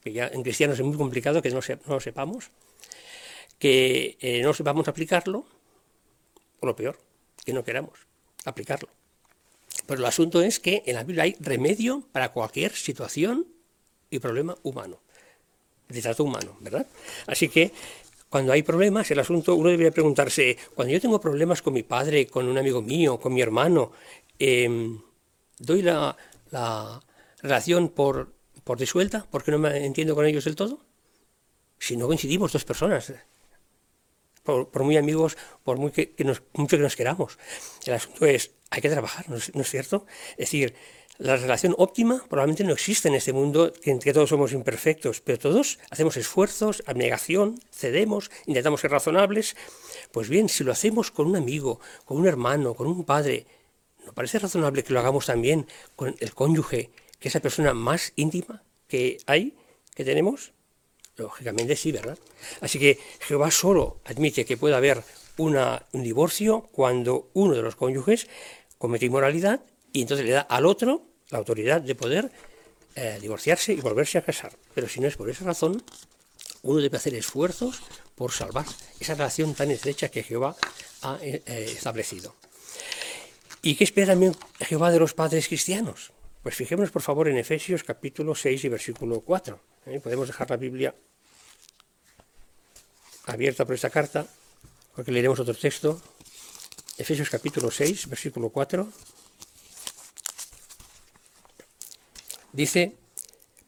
que 0.02 0.12
ya 0.12 0.28
en 0.28 0.42
cristianos 0.42 0.78
es 0.78 0.84
muy 0.84 0.98
complicado 0.98 1.40
que 1.40 1.50
no, 1.50 1.60
lo 1.86 2.00
sepamos, 2.00 2.50
que 3.58 4.18
eh, 4.20 4.42
no 4.42 4.52
sepamos 4.52 4.88
aplicarlo, 4.88 5.46
o 6.62 6.66
lo 6.66 6.76
peor, 6.76 6.96
que 7.44 7.52
no 7.52 7.64
queramos 7.64 7.98
aplicarlo. 8.44 8.88
Pero 9.86 10.00
el 10.00 10.06
asunto 10.06 10.42
es 10.42 10.60
que 10.60 10.82
en 10.86 10.94
la 10.94 11.04
Biblia 11.04 11.24
hay 11.24 11.36
remedio 11.40 12.02
para 12.12 12.32
cualquier 12.32 12.72
situación 12.72 13.46
y 14.10 14.20
problema 14.20 14.56
humano, 14.62 15.00
de 15.88 16.00
trato 16.00 16.24
humano, 16.24 16.56
¿verdad? 16.60 16.86
Así 17.26 17.48
que 17.48 17.72
cuando 18.28 18.52
hay 18.52 18.62
problemas, 18.62 19.10
el 19.10 19.18
asunto, 19.18 19.56
uno 19.56 19.70
debería 19.70 19.90
preguntarse, 19.90 20.56
cuando 20.74 20.92
yo 20.92 21.00
tengo 21.00 21.20
problemas 21.20 21.60
con 21.62 21.74
mi 21.74 21.82
padre, 21.82 22.26
con 22.28 22.48
un 22.48 22.56
amigo 22.56 22.80
mío, 22.80 23.18
con 23.18 23.34
mi 23.34 23.42
hermano, 23.42 23.92
em, 24.38 25.00
¿doy 25.58 25.82
la, 25.82 26.16
relación 27.42 27.88
por, 27.88 28.32
por 28.62 28.78
disuelta 28.78 29.26
porque 29.30 29.50
no 29.50 29.58
me 29.58 29.84
entiendo 29.84 30.14
con 30.14 30.26
ellos 30.26 30.44
del 30.44 30.54
todo? 30.54 30.78
Si 31.78 31.96
no 31.96 32.06
coincidimos 32.06 32.52
dos 32.52 32.64
personas, 32.64 33.12
por, 34.42 34.82
muy 34.82 34.96
amigos, 34.96 35.36
por 35.62 35.78
muy 35.78 35.92
que, 35.92 36.14
nos, 36.24 36.42
mucho 36.54 36.76
que 36.76 36.82
nos 36.82 36.96
queramos. 36.96 37.38
El 37.86 37.94
asunto 37.94 38.26
es, 38.26 38.52
hay 38.70 38.80
que 38.80 38.90
trabajar, 38.90 39.28
¿no 39.28 39.36
es, 39.36 39.70
cierto? 39.70 40.06
Es 40.32 40.50
decir, 40.50 40.74
la 41.18 41.36
relación 41.36 41.74
óptima 41.78 42.24
probablemente 42.28 42.64
no 42.64 42.72
existe 42.72 43.08
en 43.08 43.14
este 43.14 43.32
mundo 43.32 43.72
en 43.84 43.98
que 43.98 44.12
todos 44.12 44.30
somos 44.30 44.52
imperfectos, 44.52 45.20
pero 45.20 45.38
todos 45.38 45.78
hacemos 45.90 46.16
esfuerzos, 46.16 46.82
abnegación, 46.86 47.60
cedemos, 47.70 48.30
intentamos 48.46 48.80
ser 48.80 48.90
razonables. 48.90 49.56
Pues 50.10 50.28
bien, 50.28 50.48
si 50.48 50.64
lo 50.64 50.72
hacemos 50.72 51.10
con 51.10 51.26
un 51.26 51.36
amigo, 51.36 51.80
con 52.04 52.18
un 52.18 52.26
hermano, 52.26 52.74
con 52.74 52.86
un 52.86 53.04
padre, 53.04 53.46
¿no 54.04 54.12
parece 54.12 54.38
razonable 54.38 54.82
que 54.82 54.92
lo 54.92 55.00
hagamos 55.00 55.26
también 55.26 55.66
con 55.94 56.16
el 56.18 56.34
cónyuge, 56.34 56.90
que 57.20 57.28
es 57.28 57.34
la 57.34 57.40
persona 57.40 57.74
más 57.74 58.12
íntima 58.16 58.64
que 58.88 59.18
hay, 59.26 59.54
que 59.94 60.04
tenemos? 60.04 60.52
Lógicamente 61.16 61.76
sí, 61.76 61.92
¿verdad? 61.92 62.18
Así 62.60 62.78
que 62.78 62.98
Jehová 63.20 63.50
solo 63.50 64.00
admite 64.04 64.44
que 64.44 64.56
pueda 64.56 64.78
haber 64.78 65.02
un 65.36 66.02
divorcio 66.02 66.68
cuando 66.72 67.30
uno 67.34 67.54
de 67.54 67.62
los 67.62 67.76
cónyuges 67.76 68.28
comete 68.78 69.06
inmoralidad 69.06 69.60
y 69.92 70.02
entonces 70.02 70.26
le 70.26 70.32
da 70.32 70.40
al 70.42 70.66
otro 70.66 71.06
la 71.30 71.38
autoridad 71.38 71.80
de 71.80 71.94
poder 71.94 72.30
eh, 72.94 73.18
divorciarse 73.20 73.72
y 73.72 73.80
volverse 73.80 74.18
a 74.18 74.24
casar. 74.24 74.52
Pero 74.74 74.88
si 74.88 75.00
no 75.00 75.08
es 75.08 75.16
por 75.16 75.28
esa 75.30 75.44
razón, 75.44 75.82
uno 76.62 76.80
debe 76.80 76.96
hacer 76.96 77.14
esfuerzos 77.14 77.82
por 78.14 78.32
salvar 78.32 78.66
esa 79.00 79.14
relación 79.14 79.54
tan 79.54 79.70
estrecha 79.70 80.10
que 80.10 80.22
Jehová 80.22 80.56
ha 81.02 81.18
eh, 81.22 81.42
eh, 81.46 81.72
establecido. 81.74 82.34
¿Y 83.62 83.76
qué 83.76 83.84
espera 83.84 84.08
también 84.08 84.34
Jehová 84.60 84.90
de 84.90 84.98
los 84.98 85.14
padres 85.14 85.48
cristianos? 85.48 86.12
Pues 86.42 86.54
fijémonos 86.54 86.90
por 86.90 87.02
favor 87.02 87.28
en 87.28 87.38
Efesios 87.38 87.84
capítulo 87.84 88.34
6 88.34 88.64
y 88.64 88.68
versículo 88.68 89.20
4. 89.20 89.71
Podemos 89.84 90.28
dejar 90.28 90.48
la 90.48 90.56
Biblia 90.56 90.94
abierta 93.26 93.64
por 93.64 93.74
esta 93.74 93.90
carta, 93.90 94.26
porque 94.94 95.10
leeremos 95.10 95.40
otro 95.40 95.54
texto. 95.54 96.00
Efesios 96.98 97.28
capítulo 97.28 97.68
6, 97.70 98.08
versículo 98.08 98.50
4. 98.50 98.88
Dice, 102.52 102.94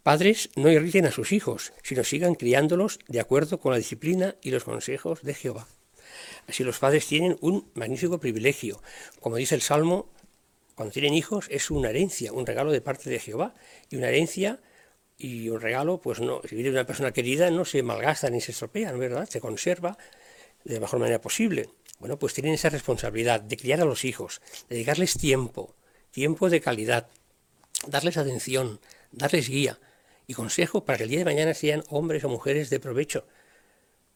padres, 0.05 0.50
no 0.55 0.70
irriten 0.70 1.07
a 1.07 1.11
sus 1.11 1.33
hijos, 1.33 1.72
sino 1.83 2.05
sigan 2.05 2.37
criándolos 2.37 3.00
de 3.09 3.18
acuerdo 3.18 3.59
con 3.59 3.72
la 3.72 3.79
disciplina 3.79 4.37
y 4.40 4.50
los 4.50 4.62
consejos 4.62 5.22
de 5.22 5.35
Jehová. 5.35 5.66
Así 6.46 6.62
los 6.62 6.79
padres 6.79 7.07
tienen 7.07 7.37
un 7.40 7.68
magnífico 7.74 8.18
privilegio. 8.20 8.81
Como 9.20 9.35
dice 9.35 9.57
el 9.57 9.62
Salmo, 9.62 10.09
cuando 10.77 10.92
tienen 10.92 11.14
hijos 11.14 11.46
es 11.50 11.72
una 11.72 11.90
herencia, 11.90 12.33
un 12.33 12.46
regalo 12.46 12.70
de 12.70 12.81
parte 12.81 13.11
de 13.11 13.18
Jehová. 13.18 13.55
Y 13.90 13.96
una 13.96 14.09
herencia 14.09 14.61
y 15.16 15.48
un 15.48 15.61
regalo, 15.61 15.98
pues 15.98 16.20
no, 16.20 16.40
si 16.48 16.55
viene 16.57 16.70
de 16.70 16.77
una 16.77 16.87
persona 16.87 17.12
querida, 17.12 17.50
no 17.50 17.64
se 17.64 17.83
malgasta 17.83 18.31
ni 18.31 18.40
se 18.40 18.53
estropea, 18.53 18.92
¿no 18.92 18.98
verdad? 18.98 19.29
Se 19.29 19.40
conserva 19.40 19.96
de 20.64 20.74
la 20.74 20.81
mejor 20.81 20.98
manera 20.98 21.20
posible. 21.20 21.68
Bueno, 22.00 22.18
pues 22.18 22.35
tienen 22.35 22.55
esa 22.55 22.70
responsabilidad 22.70 23.40
de 23.40 23.57
criar 23.57 23.81
a 23.81 23.85
los 23.85 24.05
hijos, 24.05 24.40
dedicarles 24.68 25.16
tiempo, 25.16 25.74
tiempo 26.11 26.50
de 26.50 26.61
calidad, 26.61 27.09
darles 27.87 28.16
atención, 28.16 28.81
darles 29.12 29.48
guía 29.48 29.79
y 30.27 30.35
consejo 30.35 30.85
para 30.85 30.98
que 30.98 31.05
el 31.05 31.11
día 31.11 31.20
de 31.20 31.24
mañana 31.24 31.55
sean 31.55 31.85
hombres 31.88 32.24
o 32.24 32.29
mujeres 32.29 32.70
de 32.70 32.81
provecho, 32.81 33.27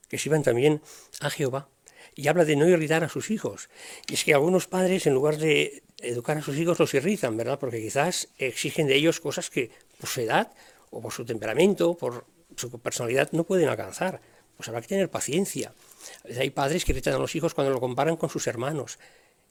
que 0.08 0.18
sirvan 0.18 0.42
también 0.42 0.82
a 1.20 1.30
Jehová. 1.30 1.68
Y 2.14 2.26
habla 2.26 2.44
de 2.44 2.56
no 2.56 2.68
irritar 2.68 3.04
a 3.04 3.08
sus 3.08 3.30
hijos. 3.30 3.68
Y 4.08 4.14
es 4.14 4.24
que 4.24 4.34
algunos 4.34 4.66
padres, 4.66 5.06
en 5.06 5.14
lugar 5.14 5.36
de 5.36 5.84
educar 6.00 6.36
a 6.36 6.42
sus 6.42 6.56
hijos, 6.56 6.78
los 6.80 6.92
irritan, 6.94 7.36
¿verdad? 7.36 7.60
Porque 7.60 7.80
quizás 7.80 8.28
exigen 8.38 8.88
de 8.88 8.96
ellos 8.96 9.20
cosas 9.20 9.50
que 9.50 9.70
por 10.00 10.08
su 10.08 10.22
edad 10.22 10.52
o 10.90 11.00
por 11.00 11.12
su 11.12 11.24
temperamento, 11.24 11.96
por 11.96 12.24
su 12.56 12.70
personalidad, 12.78 13.30
no 13.32 13.44
pueden 13.44 13.68
alcanzar. 13.68 14.20
Pues 14.56 14.68
habrá 14.68 14.80
que 14.80 14.88
tener 14.88 15.10
paciencia. 15.10 15.72
Hay 16.38 16.50
padres 16.50 16.84
que 16.84 16.92
irritan 16.92 17.14
a 17.14 17.18
los 17.18 17.34
hijos 17.36 17.54
cuando 17.54 17.72
lo 17.72 17.80
comparan 17.80 18.16
con 18.16 18.28
sus 18.28 18.46
hermanos 18.46 18.98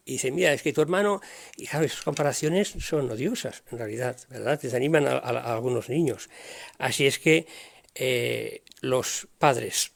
y 0.08 0.14
dicen, 0.14 0.36
mira, 0.36 0.54
es 0.54 0.62
que 0.62 0.72
tu 0.72 0.82
hermano, 0.82 1.20
y 1.58 1.68
claro, 1.68 1.86
esas 1.86 2.02
comparaciones 2.02 2.70
son 2.80 3.12
odiosas, 3.12 3.64
en 3.72 3.78
realidad, 3.78 4.18
¿verdad? 4.30 4.60
Desaniman 4.60 5.06
a, 5.06 5.18
a, 5.18 5.54
algunos 5.54 5.90
niños. 5.90 6.30
Así 6.78 7.06
es 7.06 7.20
que 7.20 7.46
eh, 7.94 8.62
los 8.80 9.28
padres 9.38 9.92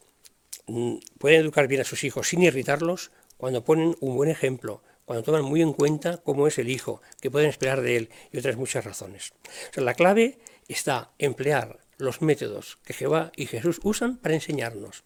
mm, 0.68 0.98
pueden 1.18 1.40
educar 1.40 1.70
bien 1.70 1.80
a 1.80 1.86
sus 1.86 2.04
hijos 2.04 2.28
sin 2.28 2.44
irritarlos 2.44 3.12
cuando 3.38 3.64
ponen 3.64 3.96
un 4.02 4.18
buen 4.18 4.30
ejemplo, 4.30 4.84
cuando 5.06 5.24
toman 5.24 5.46
muy 5.46 5.62
en 5.62 5.72
cuenta 5.72 6.18
cómo 6.18 6.46
es 6.46 6.60
el 6.60 6.70
hijo, 6.70 7.02
qué 7.22 7.32
pueden 7.32 7.50
esperar 7.50 7.80
de 7.80 7.96
él 7.96 8.10
y 8.34 8.38
otras 8.38 8.58
muchas 8.58 8.84
razones. 8.84 9.32
O 9.70 9.74
sea, 9.74 9.84
la 9.84 9.94
clave 9.94 10.40
está 10.68 11.12
emplear 11.18 11.80
los 11.98 12.22
métodos 12.22 12.80
que 12.84 12.94
Jehová 12.94 13.32
y 13.36 13.46
Jesús 13.46 13.80
usan 13.84 14.18
para 14.18 14.36
enseñarnos. 14.36 15.04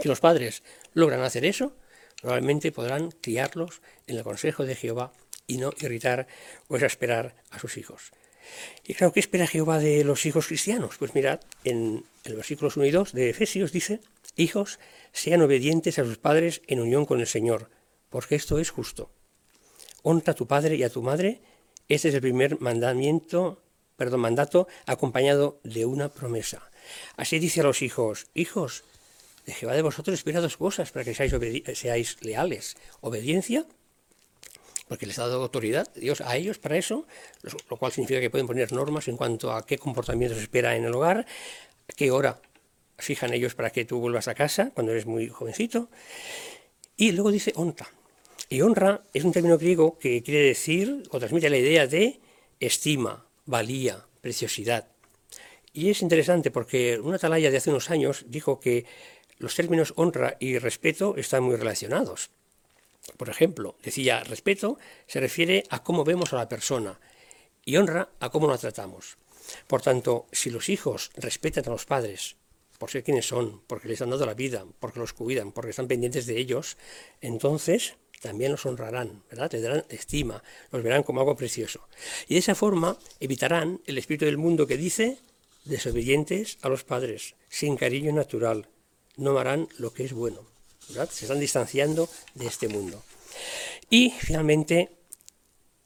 Si 0.00 0.08
los 0.08 0.20
padres 0.20 0.62
logran 0.94 1.22
hacer 1.22 1.44
eso, 1.44 1.74
Probablemente 2.20 2.72
podrán 2.72 3.10
criarlos 3.12 3.80
en 4.06 4.16
el 4.16 4.24
consejo 4.24 4.64
de 4.64 4.74
Jehová 4.74 5.12
y 5.46 5.58
no 5.58 5.72
irritar 5.80 6.26
o 6.68 6.74
exasperar 6.74 7.36
a 7.50 7.58
sus 7.58 7.76
hijos. 7.76 8.12
Y 8.84 8.94
claro, 8.94 9.12
¿qué 9.12 9.20
espera 9.20 9.46
Jehová 9.46 9.78
de 9.78 10.02
los 10.04 10.26
hijos 10.26 10.46
cristianos? 10.46 10.96
Pues 10.98 11.14
mirad, 11.14 11.40
en 11.64 12.04
el 12.24 12.34
versículo 12.34 12.70
1 12.74 12.86
y 12.86 12.90
2 12.90 13.12
de 13.12 13.30
Efesios 13.30 13.72
dice, 13.72 14.00
hijos, 14.36 14.80
sean 15.12 15.42
obedientes 15.42 15.98
a 15.98 16.04
sus 16.04 16.18
padres 16.18 16.62
en 16.66 16.80
unión 16.80 17.06
con 17.06 17.20
el 17.20 17.26
Señor, 17.26 17.70
porque 18.08 18.34
esto 18.34 18.58
es 18.58 18.70
justo. 18.70 19.10
Honra 20.02 20.32
a 20.32 20.34
tu 20.34 20.46
padre 20.46 20.76
y 20.76 20.82
a 20.82 20.90
tu 20.90 21.02
madre, 21.02 21.40
este 21.88 22.08
es 22.08 22.14
el 22.14 22.20
primer 22.20 22.60
mandamiento, 22.60 23.62
perdón, 23.98 24.20
mandato 24.20 24.68
acompañado 24.86 25.60
de 25.64 25.84
una 25.84 26.08
promesa. 26.08 26.62
Así 27.16 27.38
dice 27.38 27.60
a 27.60 27.64
los 27.64 27.82
hijos, 27.82 28.28
hijos, 28.32 28.84
de 29.44 29.52
Jehová 29.52 29.74
de 29.74 29.82
vosotros 29.82 30.14
espera 30.14 30.40
dos 30.40 30.56
cosas 30.56 30.92
para 30.92 31.04
que 31.04 31.14
seáis, 31.14 31.34
seáis 31.74 32.16
leales. 32.22 32.76
Obediencia, 33.00 33.66
porque 34.86 35.06
les 35.06 35.18
ha 35.18 35.26
dado 35.26 35.42
autoridad 35.42 35.92
Dios 35.94 36.20
a 36.20 36.36
ellos 36.36 36.58
para 36.58 36.76
eso, 36.76 37.06
lo 37.42 37.76
cual 37.76 37.92
significa 37.92 38.20
que 38.20 38.30
pueden 38.30 38.46
poner 38.46 38.72
normas 38.72 39.08
en 39.08 39.16
cuanto 39.16 39.52
a 39.52 39.66
qué 39.66 39.78
comportamiento 39.78 40.36
se 40.36 40.42
espera 40.42 40.76
en 40.76 40.84
el 40.84 40.94
hogar, 40.94 41.26
qué 41.96 42.10
hora 42.10 42.40
fijan 42.98 43.32
ellos 43.34 43.54
para 43.54 43.70
que 43.70 43.84
tú 43.84 43.98
vuelvas 43.98 44.28
a 44.28 44.34
casa 44.34 44.70
cuando 44.74 44.92
eres 44.92 45.06
muy 45.06 45.28
jovencito. 45.28 45.88
Y 46.96 47.12
luego 47.12 47.30
dice 47.30 47.52
honra. 47.56 47.88
Y 48.48 48.60
honra 48.60 49.02
es 49.12 49.24
un 49.24 49.32
término 49.32 49.58
griego 49.58 49.98
que 49.98 50.22
quiere 50.22 50.40
decir 50.40 51.02
o 51.10 51.18
transmite 51.18 51.50
la 51.50 51.58
idea 51.58 51.86
de 51.86 52.20
estima, 52.60 53.27
valía, 53.48 54.06
preciosidad. 54.20 54.88
Y 55.72 55.88
es 55.88 56.02
interesante 56.02 56.50
porque 56.50 57.00
una 57.00 57.16
atalaya 57.16 57.50
de 57.50 57.56
hace 57.56 57.70
unos 57.70 57.90
años 57.90 58.24
dijo 58.28 58.60
que 58.60 58.84
los 59.38 59.54
términos 59.54 59.94
honra 59.96 60.36
y 60.38 60.58
respeto 60.58 61.16
están 61.16 61.44
muy 61.44 61.56
relacionados. 61.56 62.30
Por 63.16 63.30
ejemplo, 63.30 63.76
decía, 63.82 64.22
respeto 64.22 64.78
se 65.06 65.20
refiere 65.20 65.64
a 65.70 65.82
cómo 65.82 66.04
vemos 66.04 66.32
a 66.32 66.36
la 66.36 66.48
persona 66.48 67.00
y 67.64 67.78
honra 67.78 68.10
a 68.20 68.28
cómo 68.28 68.48
la 68.48 68.58
tratamos. 68.58 69.16
Por 69.66 69.80
tanto, 69.80 70.26
si 70.30 70.50
los 70.50 70.68
hijos 70.68 71.10
respetan 71.16 71.64
a 71.66 71.70
los 71.70 71.86
padres 71.86 72.36
por 72.78 72.90
ser 72.90 73.02
quienes 73.02 73.26
son, 73.26 73.62
porque 73.66 73.88
les 73.88 74.02
han 74.02 74.10
dado 74.10 74.26
la 74.26 74.34
vida, 74.34 74.66
porque 74.78 75.00
los 75.00 75.14
cuidan, 75.14 75.52
porque 75.52 75.70
están 75.70 75.88
pendientes 75.88 76.26
de 76.26 76.38
ellos, 76.38 76.76
entonces 77.22 77.96
también 78.20 78.52
los 78.52 78.66
honrarán, 78.66 79.22
¿verdad? 79.30 79.50
Les 79.52 79.62
darán 79.62 79.84
estima, 79.88 80.42
los 80.70 80.82
verán 80.82 81.02
como 81.02 81.20
algo 81.20 81.36
precioso. 81.36 81.88
Y 82.28 82.34
de 82.34 82.40
esa 82.40 82.54
forma 82.54 82.98
evitarán 83.20 83.80
el 83.86 83.98
espíritu 83.98 84.24
del 84.24 84.38
mundo 84.38 84.66
que 84.66 84.76
dice 84.76 85.18
desobedientes 85.64 86.58
a 86.62 86.68
los 86.68 86.84
padres, 86.84 87.34
sin 87.48 87.76
cariño 87.76 88.12
natural, 88.12 88.68
no 89.16 89.38
harán 89.38 89.68
lo 89.78 89.92
que 89.92 90.04
es 90.04 90.12
bueno. 90.12 90.46
Se 91.10 91.24
están 91.24 91.40
distanciando 91.40 92.08
de 92.34 92.46
este 92.46 92.68
mundo. 92.68 93.02
Y 93.90 94.10
finalmente, 94.18 94.90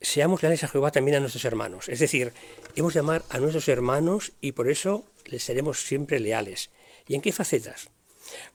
seamos 0.00 0.42
leales 0.42 0.64
a 0.64 0.68
Jehová 0.68 0.92
también 0.92 1.16
a 1.16 1.20
nuestros 1.20 1.44
hermanos. 1.44 1.88
Es 1.88 1.98
decir, 1.98 2.32
hemos 2.76 2.94
de 2.94 3.00
amar 3.00 3.24
a 3.28 3.38
nuestros 3.38 3.68
hermanos 3.68 4.32
y 4.40 4.52
por 4.52 4.68
eso 4.68 5.04
les 5.26 5.42
seremos 5.42 5.80
siempre 5.80 6.20
leales. 6.20 6.70
¿Y 7.08 7.14
en 7.14 7.20
qué 7.20 7.32
facetas? 7.32 7.88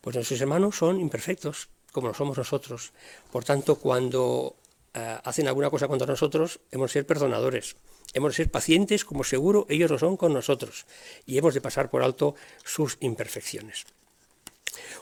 Pues 0.02 0.16
nuestros 0.16 0.40
hermanos 0.42 0.78
son 0.78 1.00
imperfectos, 1.00 1.70
como 1.98 2.10
lo 2.10 2.14
somos 2.14 2.38
nosotros. 2.38 2.94
Por 3.32 3.44
tanto, 3.44 3.80
cuando 3.80 4.56
eh, 4.94 5.18
hacen 5.24 5.48
alguna 5.48 5.72
cosa 5.72 5.88
contra 5.88 6.06
nosotros, 6.06 6.60
hemos 6.70 6.92
de 6.92 6.94
ser 6.94 7.08
perdonadores. 7.08 7.76
Hemos 8.14 8.34
de 8.34 8.36
ser 8.36 8.52
pacientes, 8.52 9.04
como 9.04 9.24
seguro 9.24 9.66
ellos 9.68 9.90
lo 9.90 9.98
son 9.98 10.16
con 10.16 10.32
nosotros. 10.32 10.86
Y 11.26 11.40
hemos 11.40 11.56
de 11.56 11.62
pasar 11.62 11.90
por 11.90 12.04
alto 12.04 12.36
sus 12.64 12.98
imperfecciones. 13.00 13.88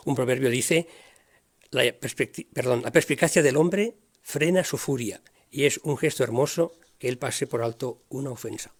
Un 0.06 0.14
proverbio 0.14 0.48
dice, 0.48 0.88
la, 1.70 1.92
perspicacia 1.92 3.42
del 3.42 3.58
hombre 3.58 3.98
frena 4.22 4.64
su 4.64 4.78
furia 4.78 5.20
y 5.50 5.66
es 5.66 5.78
un 5.82 5.98
gesto 5.98 6.24
hermoso 6.24 6.72
que 6.98 7.10
él 7.10 7.18
pase 7.18 7.46
por 7.46 7.60
alto 7.60 8.00
una 8.08 8.30
ofensa. 8.30 8.72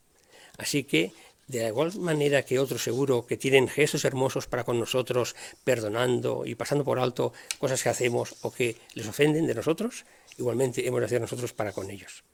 Así 0.57 0.85
que, 0.85 1.13
de 1.49 1.63
la 1.63 1.69
igual 1.69 1.97
manera 1.99 2.43
que 2.43 2.59
otros 2.59 2.83
seguro 2.83 3.27
que 3.27 3.37
tienen 3.37 3.69
gestos 3.69 4.05
hermosos 4.05 4.47
para 4.47 4.65
con 4.65 4.81
nosotros, 4.81 5.37
perdonando 5.65 6.45
y 6.45 6.55
pasando 6.55 6.85
por 6.85 6.99
alto 6.99 7.33
cosas 7.59 7.83
que 7.83 7.89
hacemos 7.89 8.35
o 8.43 8.53
que 8.53 8.77
les 8.95 9.07
ofenden 9.07 9.47
de 9.47 9.55
nosotros, 9.55 10.05
igualmente 10.39 10.87
hemos 10.87 11.01
de 11.01 11.07
hacer 11.07 11.21
nosotros 11.21 11.53
para 11.53 11.73
con 11.73 11.91
ellos. 11.91 12.25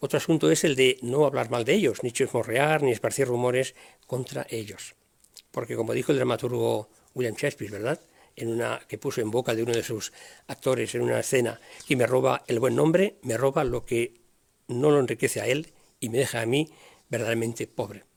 Otro 0.00 0.16
asunto 0.16 0.50
es 0.50 0.64
el 0.64 0.76
de 0.76 0.98
no 1.02 1.26
hablar 1.26 1.50
mal 1.50 1.64
de 1.64 1.74
ellos, 1.74 2.02
ni 2.02 2.12
chismorrear, 2.12 2.82
ni 2.82 2.92
esparcir 2.92 3.26
rumores 3.26 3.74
contra 4.06 4.46
ellos. 4.48 4.94
Porque 5.50 5.76
como 5.76 5.92
dijo 5.92 6.12
el 6.12 6.18
dramaturgo 6.18 6.88
William 7.14 7.34
Shakespeare, 7.34 7.70
¿verdad? 7.70 8.00
En 8.36 8.48
una 8.48 8.80
que 8.86 8.96
puso 8.96 9.20
en 9.20 9.30
boca 9.30 9.54
de 9.54 9.64
uno 9.64 9.72
de 9.72 9.82
sus 9.82 10.12
actores 10.46 10.94
en 10.94 11.02
una 11.02 11.18
escena, 11.20 11.60
que 11.86 11.96
me 11.96 12.06
roba 12.06 12.44
el 12.46 12.60
buen 12.60 12.76
nombre, 12.76 13.16
me 13.22 13.36
roba 13.36 13.64
lo 13.64 13.84
que 13.84 14.14
no 14.68 14.90
lo 14.90 15.00
enriquece 15.00 15.40
a 15.40 15.46
él 15.46 15.72
y 15.98 16.08
me 16.08 16.18
deja 16.18 16.40
a 16.42 16.46
mí 16.46 16.70
verdaderamente 17.08 17.66
pobre. 17.66 18.07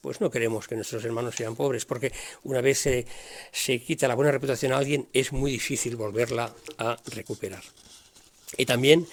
Pues 0.00 0.20
no 0.20 0.30
queremos 0.30 0.66
que 0.66 0.76
nuestros 0.76 1.04
hermanos 1.04 1.34
sean 1.34 1.56
pobres, 1.56 1.84
porque 1.84 2.12
una 2.44 2.60
vez 2.60 2.78
se, 2.78 3.06
se 3.52 3.80
quita 3.82 4.08
la 4.08 4.14
buena 4.14 4.30
reputación 4.30 4.72
a 4.72 4.78
alguien, 4.78 5.08
es 5.12 5.32
muy 5.32 5.50
difícil 5.50 5.96
volverla 5.96 6.54
a 6.78 6.96
recuperar. 7.06 7.62
Y 8.56 8.66
también, 8.66 9.06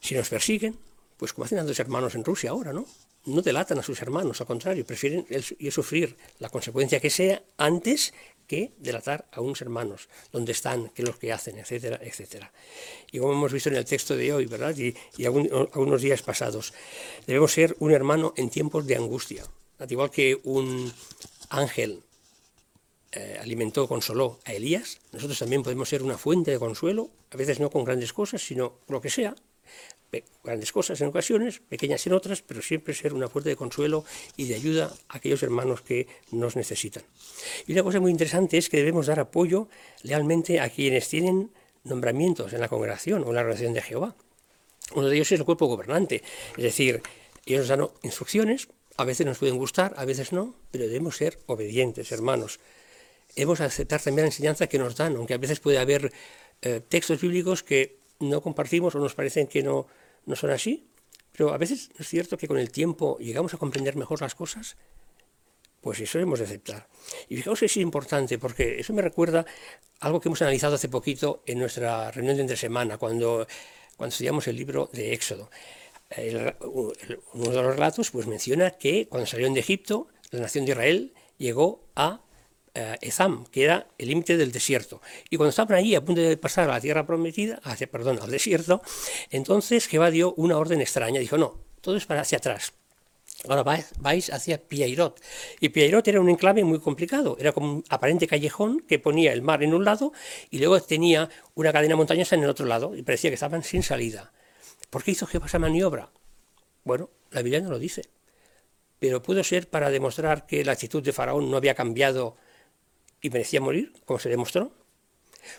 si 0.00 0.14
nos 0.14 0.28
persiguen, 0.28 0.78
pues 1.16 1.32
como 1.32 1.44
hacen 1.44 1.58
a 1.58 1.64
los 1.64 1.78
hermanos 1.78 2.14
en 2.14 2.24
Rusia 2.24 2.50
ahora, 2.50 2.72
¿no? 2.72 2.86
No 3.26 3.42
delatan 3.42 3.78
a 3.78 3.82
sus 3.82 4.00
hermanos, 4.00 4.40
al 4.40 4.46
contrario, 4.46 4.86
prefieren 4.86 5.26
el, 5.28 5.44
sufrir 5.70 6.16
la 6.38 6.48
consecuencia 6.48 6.98
que 6.98 7.10
sea 7.10 7.42
antes 7.58 8.14
que 8.46 8.72
delatar 8.78 9.26
a 9.30 9.42
unos 9.42 9.60
hermanos, 9.60 10.08
dónde 10.32 10.52
están, 10.52 10.88
qué 10.88 11.02
es 11.02 11.08
lo 11.08 11.18
que 11.18 11.30
hacen, 11.30 11.58
etcétera, 11.58 12.00
etcétera. 12.02 12.50
Y 13.12 13.18
como 13.18 13.34
hemos 13.34 13.52
visto 13.52 13.68
en 13.68 13.76
el 13.76 13.84
texto 13.84 14.16
de 14.16 14.32
hoy, 14.32 14.46
¿verdad? 14.46 14.74
Y, 14.76 14.94
algunos 15.24 16.00
días 16.00 16.22
pasados, 16.22 16.72
debemos 17.26 17.52
ser 17.52 17.76
un 17.80 17.92
hermano 17.92 18.32
en 18.36 18.48
tiempos 18.48 18.86
de 18.86 18.96
angustia, 18.96 19.44
al 19.80 19.90
igual 19.90 20.10
que 20.10 20.38
un 20.44 20.92
ángel 21.48 22.02
eh, 23.12 23.38
alimentó, 23.40 23.88
consoló 23.88 24.38
a 24.44 24.52
Elías, 24.52 25.00
nosotros 25.10 25.38
también 25.38 25.62
podemos 25.62 25.88
ser 25.88 26.02
una 26.02 26.18
fuente 26.18 26.50
de 26.50 26.58
consuelo, 26.58 27.10
a 27.30 27.36
veces 27.36 27.58
no 27.58 27.70
con 27.70 27.84
grandes 27.84 28.12
cosas, 28.12 28.42
sino 28.42 28.74
lo 28.88 29.00
que 29.00 29.10
sea, 29.10 29.34
grandes 30.44 30.72
cosas 30.72 31.00
en 31.00 31.08
ocasiones, 31.08 31.60
pequeñas 31.60 32.06
en 32.06 32.12
otras, 32.12 32.42
pero 32.42 32.60
siempre 32.60 32.94
ser 32.94 33.14
una 33.14 33.28
fuente 33.28 33.48
de 33.48 33.56
consuelo 33.56 34.04
y 34.36 34.46
de 34.46 34.54
ayuda 34.54 34.92
a 35.08 35.16
aquellos 35.16 35.42
hermanos 35.42 35.80
que 35.80 36.08
nos 36.30 36.56
necesitan. 36.56 37.02
Y 37.66 37.72
una 37.72 37.82
cosa 37.82 38.00
muy 38.00 38.10
interesante 38.10 38.58
es 38.58 38.68
que 38.68 38.76
debemos 38.76 39.06
dar 39.06 39.20
apoyo 39.20 39.68
lealmente 40.02 40.60
a 40.60 40.68
quienes 40.68 41.08
tienen 41.08 41.50
nombramientos 41.84 42.52
en 42.52 42.60
la 42.60 42.68
congregación 42.68 43.24
o 43.24 43.28
en 43.28 43.34
la 43.34 43.42
relación 43.42 43.72
de 43.72 43.82
Jehová. 43.82 44.14
Uno 44.94 45.08
de 45.08 45.16
ellos 45.16 45.32
es 45.32 45.38
el 45.38 45.46
cuerpo 45.46 45.66
gobernante, 45.66 46.22
es 46.56 46.62
decir, 46.62 47.00
ellos 47.46 47.60
nos 47.60 47.68
dan 47.68 47.88
instrucciones, 48.02 48.68
a 49.00 49.04
veces 49.04 49.26
nos 49.26 49.38
pueden 49.38 49.56
gustar, 49.56 49.94
a 49.96 50.04
veces 50.04 50.32
no, 50.32 50.54
pero 50.70 50.84
debemos 50.86 51.16
ser 51.16 51.38
obedientes, 51.46 52.12
hermanos. 52.12 52.60
Debemos 53.34 53.60
aceptar 53.60 54.00
también 54.00 54.24
la 54.24 54.28
enseñanza 54.28 54.66
que 54.66 54.78
nos 54.78 54.96
dan, 54.96 55.16
aunque 55.16 55.34
a 55.34 55.38
veces 55.38 55.60
puede 55.60 55.78
haber 55.78 56.12
eh, 56.62 56.80
textos 56.86 57.20
bíblicos 57.20 57.62
que 57.62 57.98
no 58.18 58.42
compartimos 58.42 58.94
o 58.94 58.98
nos 58.98 59.14
parecen 59.14 59.46
que 59.46 59.62
no, 59.62 59.86
no 60.26 60.36
son 60.36 60.50
así, 60.50 60.86
pero 61.32 61.54
a 61.54 61.58
veces 61.58 61.90
es 61.98 62.08
cierto 62.08 62.36
que 62.36 62.48
con 62.48 62.58
el 62.58 62.70
tiempo 62.70 63.16
llegamos 63.18 63.54
a 63.54 63.56
comprender 63.56 63.96
mejor 63.96 64.20
las 64.20 64.34
cosas, 64.34 64.76
pues 65.80 66.00
eso 66.00 66.18
hemos 66.18 66.38
de 66.38 66.44
aceptar. 66.44 66.88
Y 67.28 67.36
fijaos 67.36 67.60
que 67.60 67.66
es 67.66 67.76
importante, 67.78 68.38
porque 68.38 68.78
eso 68.80 68.92
me 68.92 69.00
recuerda 69.00 69.46
algo 70.00 70.20
que 70.20 70.28
hemos 70.28 70.42
analizado 70.42 70.74
hace 70.74 70.88
poquito 70.88 71.42
en 71.46 71.58
nuestra 71.58 72.10
reunión 72.10 72.36
de 72.36 72.42
entre 72.42 72.56
semana, 72.56 72.98
cuando, 72.98 73.46
cuando 73.96 74.12
estudiamos 74.12 74.46
el 74.48 74.56
libro 74.56 74.90
de 74.92 75.14
Éxodo. 75.14 75.50
Uno 76.16 77.50
de 77.50 77.62
los 77.62 77.74
relatos 77.74 78.10
pues, 78.10 78.26
menciona 78.26 78.72
que 78.72 79.06
cuando 79.08 79.26
salieron 79.26 79.54
de 79.54 79.60
Egipto, 79.60 80.08
la 80.30 80.40
nación 80.40 80.64
de 80.64 80.72
Israel 80.72 81.14
llegó 81.38 81.84
a 81.94 82.22
eh, 82.74 82.98
Ezam, 83.00 83.46
que 83.46 83.64
era 83.64 83.88
el 83.98 84.08
límite 84.08 84.36
del 84.36 84.52
desierto. 84.52 85.00
Y 85.28 85.36
cuando 85.36 85.50
estaban 85.50 85.78
allí 85.78 85.94
a 85.94 86.04
punto 86.04 86.20
de 86.20 86.36
pasar 86.36 86.68
a 86.68 86.74
la 86.74 86.80
tierra 86.80 87.06
prometida, 87.06 87.60
hacia, 87.64 87.90
perdón, 87.90 88.18
al 88.22 88.30
desierto, 88.30 88.82
entonces 89.30 89.86
Jehová 89.86 90.10
dio 90.10 90.34
una 90.34 90.56
orden 90.56 90.80
extraña. 90.80 91.20
Dijo, 91.20 91.36
no, 91.36 91.58
todo 91.80 91.96
es 91.96 92.06
para 92.06 92.20
hacia 92.20 92.38
atrás. 92.38 92.72
Ahora 93.48 93.62
vais, 93.98 94.30
hacia 94.30 94.58
Piairot. 94.58 95.20
Y 95.60 95.70
Piairot 95.70 96.06
era 96.06 96.20
un 96.20 96.28
enclave 96.28 96.62
muy 96.62 96.78
complicado. 96.78 97.36
Era 97.40 97.52
como 97.52 97.72
un 97.72 97.84
aparente 97.88 98.26
callejón 98.26 98.80
que 98.80 98.98
ponía 98.98 99.32
el 99.32 99.42
mar 99.42 99.62
en 99.62 99.72
un 99.72 99.84
lado 99.84 100.12
y 100.50 100.58
luego 100.58 100.78
tenía 100.80 101.30
una 101.54 101.72
cadena 101.72 101.96
montañosa 101.96 102.36
en 102.36 102.42
el 102.42 102.50
otro 102.50 102.66
lado. 102.66 102.94
Y 102.94 103.02
parecía 103.02 103.30
que 103.30 103.34
estaban 103.34 103.62
sin 103.62 103.82
salida. 103.82 104.32
¿Por 104.90 105.04
qué 105.04 105.12
hizo 105.12 105.26
Jehová 105.26 105.46
esa 105.46 105.58
maniobra? 105.58 106.10
Bueno, 106.84 107.10
la 107.30 107.42
Biblia 107.42 107.60
no 107.60 107.70
lo 107.70 107.78
dice. 107.78 108.02
Pero 108.98 109.22
pudo 109.22 109.42
ser 109.44 109.68
para 109.70 109.90
demostrar 109.90 110.46
que 110.46 110.64
la 110.64 110.72
actitud 110.72 111.02
de 111.02 111.12
Faraón 111.12 111.50
no 111.50 111.56
había 111.56 111.74
cambiado 111.74 112.36
y 113.20 113.30
merecía 113.30 113.60
morir, 113.60 113.92
como 114.04 114.18
se 114.18 114.28
demostró? 114.28 114.72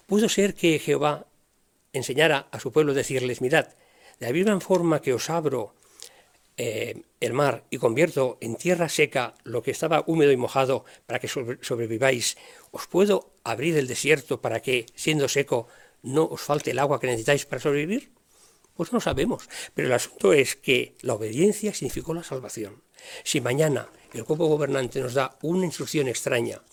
¿Pudo 0.06 0.30
ser 0.30 0.54
que 0.54 0.80
Jehová 0.80 1.26
enseñara 1.94 2.48
a 2.52 2.60
su 2.60 2.72
pueblo 2.72 2.94
decirles, 2.94 3.42
mirad, 3.42 3.68
de 4.20 4.28
la 4.28 4.34
misma 4.34 4.60
forma 4.60 5.02
que 5.02 5.14
os 5.14 5.30
abro 5.30 5.74
eh, 6.58 7.02
el 7.20 7.34
mar 7.34 7.64
y 7.70 7.78
convierto 7.78 8.38
en 8.42 8.56
tierra 8.56 8.90
seca 8.90 9.34
lo 9.44 9.64
que 9.64 9.72
estaba 9.72 10.04
húmedo 10.06 10.32
y 10.32 10.38
mojado 10.38 10.86
para 11.06 11.20
que 11.20 11.28
sobreviváis, 11.28 12.38
¿os 12.72 12.88
puedo 12.88 13.32
abrir 13.44 13.78
el 13.78 13.88
desierto 13.88 14.42
para 14.42 14.62
que, 14.62 14.86
siendo 14.96 15.28
seco, 15.28 15.68
no 16.04 16.26
os 16.26 16.42
falte 16.42 16.72
el 16.72 16.80
agua 16.80 17.00
que 17.00 17.08
necesitáis 17.08 17.46
para 17.46 17.62
sobrevivir? 17.62 18.12
Pues 18.82 18.94
no 18.94 19.00
sabemos, 19.00 19.48
pero 19.76 19.90
el 19.90 19.94
asunto 19.94 20.34
es 20.34 20.56
que 20.56 20.96
la 21.02 21.14
obediencia 21.14 21.72
significó 21.72 22.16
la 22.16 22.24
salvación. 22.24 22.82
Si 23.24 23.40
mañana 23.40 23.88
el 24.12 24.24
cuerpo 24.24 24.48
gobernante 24.48 25.00
nos 25.02 25.14
da 25.14 25.38
una 25.44 25.68
instrucción 25.68 26.08
extraña 26.08 26.64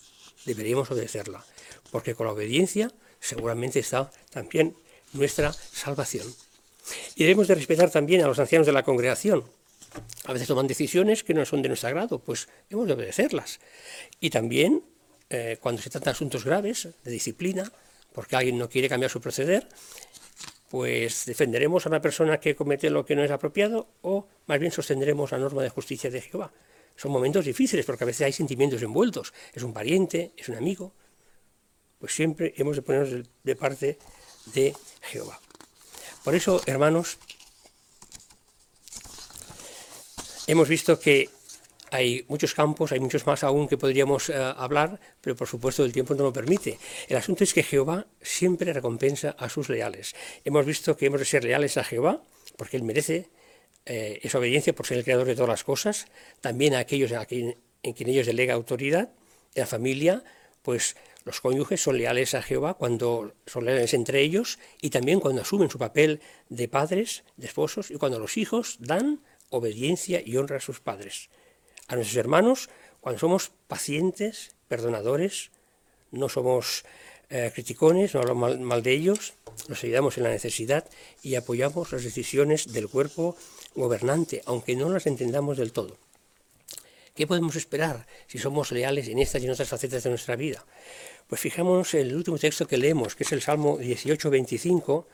deberíamos 0.43 0.89
obedecerla, 0.89 1.45
porque 1.91 2.15
con 2.15 2.25
la 2.25 2.33
obediencia 2.33 2.91
seguramente 3.19 3.77
está 3.77 4.09
también 4.31 4.75
nuestra 5.13 5.53
salvación. 5.53 6.25
Y 7.13 7.25
debemos 7.25 7.47
de 7.47 7.53
respetar 7.53 7.91
también 7.91 8.23
a 8.23 8.27
los 8.27 8.39
ancianos 8.39 8.65
de 8.65 8.73
la 8.73 8.81
congregación. 8.81 9.43
A 10.25 10.33
veces 10.33 10.47
toman 10.47 10.65
decisiones 10.65 11.23
que 11.23 11.35
no 11.35 11.45
son 11.45 11.61
de 11.61 11.67
nuestro 11.67 11.89
agrado, 11.89 12.17
pues 12.17 12.49
hemos 12.71 12.87
de 12.87 12.93
obedecerlas. 12.93 13.59
Y 14.19 14.31
también 14.31 14.81
eh, 15.29 15.59
cuando 15.61 15.79
se 15.79 15.91
trata 15.91 16.05
de 16.05 16.15
asuntos 16.15 16.43
graves, 16.43 16.87
de 17.03 17.11
disciplina, 17.11 17.71
porque 18.13 18.35
alguien 18.35 18.57
no 18.57 18.67
quiere 18.67 18.89
cambiar 18.89 19.11
su 19.11 19.21
proceder, 19.21 19.67
pues 20.69 21.25
defenderemos 21.25 21.85
a 21.85 21.89
una 21.89 22.01
persona 22.01 22.39
que 22.39 22.55
comete 22.55 22.89
lo 22.89 23.05
que 23.05 23.15
no 23.15 23.23
es 23.23 23.31
apropiado 23.31 23.87
o 24.01 24.27
más 24.45 24.59
bien 24.59 24.71
sostendremos 24.71 25.31
la 25.31 25.39
norma 25.39 25.63
de 25.63 25.69
justicia 25.69 26.11
de 26.11 26.21
Jehová. 26.21 26.51
Son 26.95 27.11
momentos 27.11 27.45
difíciles 27.45 27.85
porque 27.85 28.03
a 28.03 28.07
veces 28.07 28.25
hay 28.25 28.33
sentimientos 28.33 28.81
envueltos. 28.81 29.33
Es 29.53 29.63
un 29.63 29.73
pariente, 29.73 30.31
es 30.37 30.49
un 30.49 30.55
amigo. 30.55 30.93
Pues 31.97 32.13
siempre 32.13 32.53
hemos 32.57 32.75
de 32.75 32.81
ponernos 32.81 33.27
de 33.43 33.55
parte 33.55 33.97
de 34.53 34.75
Jehová. 35.01 35.39
Por 36.23 36.35
eso, 36.35 36.61
hermanos, 36.65 37.17
hemos 40.45 40.67
visto 40.67 40.99
que 40.99 41.29
hay 41.91 42.25
muchos 42.27 42.53
campos, 42.53 42.91
hay 42.91 42.99
muchos 42.99 43.25
más 43.25 43.43
aún 43.43 43.67
que 43.67 43.77
podríamos 43.77 44.29
eh, 44.29 44.35
hablar, 44.35 44.99
pero 45.21 45.35
por 45.35 45.47
supuesto 45.47 45.83
el 45.83 45.91
tiempo 45.91 46.15
no 46.15 46.23
lo 46.23 46.33
permite. 46.33 46.77
El 47.07 47.17
asunto 47.17 47.43
es 47.43 47.53
que 47.53 47.63
Jehová 47.63 48.07
siempre 48.21 48.73
recompensa 48.73 49.35
a 49.37 49.49
sus 49.49 49.69
leales. 49.69 50.15
Hemos 50.45 50.65
visto 50.65 50.95
que 50.97 51.07
hemos 51.07 51.19
de 51.19 51.25
ser 51.25 51.43
leales 51.43 51.77
a 51.77 51.83
Jehová, 51.83 52.21
porque 52.57 52.77
Él 52.77 52.83
merece 52.83 53.29
eh, 53.85 54.19
esa 54.23 54.39
obediencia 54.39 54.73
por 54.73 54.85
ser 54.85 54.97
el 54.97 55.03
creador 55.03 55.27
de 55.27 55.35
todas 55.35 55.49
las 55.49 55.63
cosas, 55.63 56.07
también 56.41 56.75
a 56.75 56.79
aquellos 56.79 57.11
en 57.11 57.25
quien, 57.25 57.57
en 57.83 57.93
quien 57.93 58.09
ellos 58.09 58.27
delega 58.27 58.53
autoridad, 58.53 59.09
en 59.55 59.61
la 59.61 59.65
familia, 59.65 60.23
pues 60.61 60.95
los 61.25 61.41
cónyuges 61.41 61.81
son 61.81 61.97
leales 61.97 62.33
a 62.33 62.41
Jehová 62.41 62.75
cuando 62.75 63.33
son 63.45 63.65
leales 63.65 63.93
entre 63.93 64.21
ellos 64.21 64.59
y 64.81 64.89
también 64.89 65.19
cuando 65.19 65.41
asumen 65.41 65.69
su 65.69 65.77
papel 65.77 66.21
de 66.49 66.67
padres, 66.67 67.23
de 67.37 67.47
esposos 67.47 67.91
y 67.91 67.95
cuando 67.95 68.19
los 68.19 68.37
hijos 68.37 68.77
dan 68.79 69.21
obediencia 69.49 70.21
y 70.25 70.37
honra 70.37 70.57
a 70.57 70.61
sus 70.61 70.79
padres. 70.79 71.29
A 71.89 71.95
nuestros 71.95 72.17
hermanos, 72.17 72.69
cuando 73.01 73.19
somos 73.19 73.51
pacientes, 73.67 74.51
perdonadores, 74.67 75.49
no 76.11 76.29
somos 76.29 76.85
eh, 77.31 77.51
criticones, 77.51 78.13
no 78.13 78.21
hablamos 78.21 78.59
mal, 78.59 78.83
de 78.83 78.91
ellos, 78.93 79.33
los 79.67 79.83
ayudamos 79.83 80.15
en 80.17 80.23
la 80.25 80.29
necesidad 80.29 80.85
y 81.23 81.33
apoyamos 81.33 81.91
las 81.91 82.03
decisiones 82.03 82.73
del 82.73 82.87
cuerpo 82.87 83.35
gobernante, 83.73 84.43
aunque 84.45 84.75
no 84.75 84.89
las 84.89 85.07
entendamos 85.07 85.57
del 85.57 85.71
todo. 85.71 85.97
¿Qué 87.15 87.25
podemos 87.25 87.55
esperar 87.55 88.05
si 88.27 88.37
somos 88.37 88.71
leales 88.71 89.07
en 89.07 89.17
estas 89.17 89.41
y 89.41 89.45
en 89.45 89.51
otras 89.51 89.69
facetas 89.69 90.03
de 90.03 90.11
nuestra 90.11 90.35
vida? 90.35 90.63
Pues 91.27 91.41
fijémonos 91.41 91.91
en 91.95 92.01
el 92.01 92.15
último 92.15 92.37
texto 92.37 92.67
que 92.67 92.77
leemos, 92.77 93.15
que 93.15 93.23
es 93.23 93.31
el 93.31 93.41
Salmo 93.41 93.79
18-25, 93.79 95.05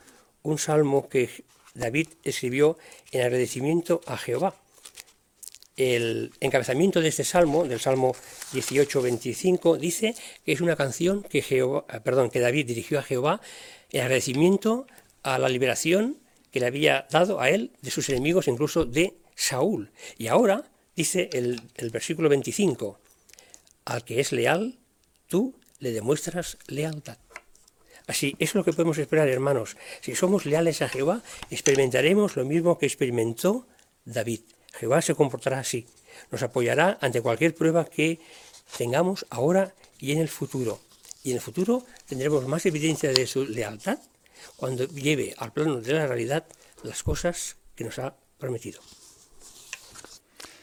un 0.42 0.58
salmo 0.58 1.08
que 1.08 1.42
David 1.74 2.08
escribió 2.22 2.76
en 3.12 3.22
agradecimiento 3.22 4.02
a 4.06 4.18
Jehová. 4.18 4.54
El 5.76 6.32
encabezamiento 6.40 7.02
de 7.02 7.08
este 7.08 7.24
salmo, 7.24 7.64
del 7.64 7.80
Salmo 7.80 8.14
18-25, 8.54 9.76
dice 9.76 10.14
que 10.44 10.52
es 10.52 10.62
una 10.62 10.74
canción 10.74 11.26
perdón, 12.02 12.30
que 12.30 12.40
David 12.40 12.66
dirigió 12.66 12.98
a 12.98 13.02
Jehová 13.02 13.42
en 13.92 14.00
agradecimiento 14.00 14.86
a 15.22 15.38
la 15.38 15.50
liberación 15.50 16.16
que 16.50 16.60
le 16.60 16.66
había 16.66 17.06
dado 17.10 17.40
a 17.40 17.50
él 17.50 17.72
de 17.82 17.90
sus 17.90 18.08
enemigos, 18.08 18.48
incluso 18.48 18.86
de 18.86 19.18
Saúl. 19.34 19.90
Y 20.16 20.28
ahora 20.28 20.64
dice 20.94 21.28
el, 21.34 21.60
versículo 21.92 22.30
25, 22.30 22.98
al 23.84 24.02
que 24.02 24.20
es 24.20 24.32
leal, 24.32 24.78
tú 25.28 25.54
le 25.78 25.92
demuestras 25.92 26.56
lealtad. 26.68 27.18
Así, 28.06 28.34
es 28.38 28.54
lo 28.54 28.64
que 28.64 28.72
podemos 28.72 28.96
esperar, 28.96 29.28
hermanos. 29.28 29.76
Si 30.00 30.14
somos 30.14 30.46
leales 30.46 30.80
a 30.80 30.88
Jehová, 30.88 31.22
experimentaremos 31.50 32.36
lo 32.36 32.46
mismo 32.46 32.78
que 32.78 32.86
experimentó 32.86 33.66
David. 34.06 34.40
Jehová 34.78 35.02
se 35.02 35.14
comportará 35.14 35.58
así. 35.58 35.86
Nos 36.30 36.42
apoyará 36.42 36.98
ante 37.00 37.20
cualquier 37.20 37.54
prueba 37.54 37.84
que 37.84 38.20
tengamos 38.76 39.26
ahora 39.30 39.74
y 39.98 40.12
en 40.12 40.18
el 40.18 40.28
futuro. 40.28 40.80
Y 41.22 41.30
en 41.30 41.36
el 41.36 41.42
futuro 41.42 41.84
tendremos 42.06 42.46
más 42.46 42.66
evidencia 42.66 43.12
de 43.12 43.26
su 43.26 43.44
lealtad 43.44 43.98
cuando 44.56 44.86
lleve 44.86 45.34
al 45.38 45.52
plano 45.52 45.80
de 45.80 45.92
la 45.92 46.06
realidad 46.06 46.44
las 46.82 47.02
cosas 47.02 47.56
que 47.74 47.84
nos 47.84 47.98
ha 47.98 48.14
prometido. 48.38 48.80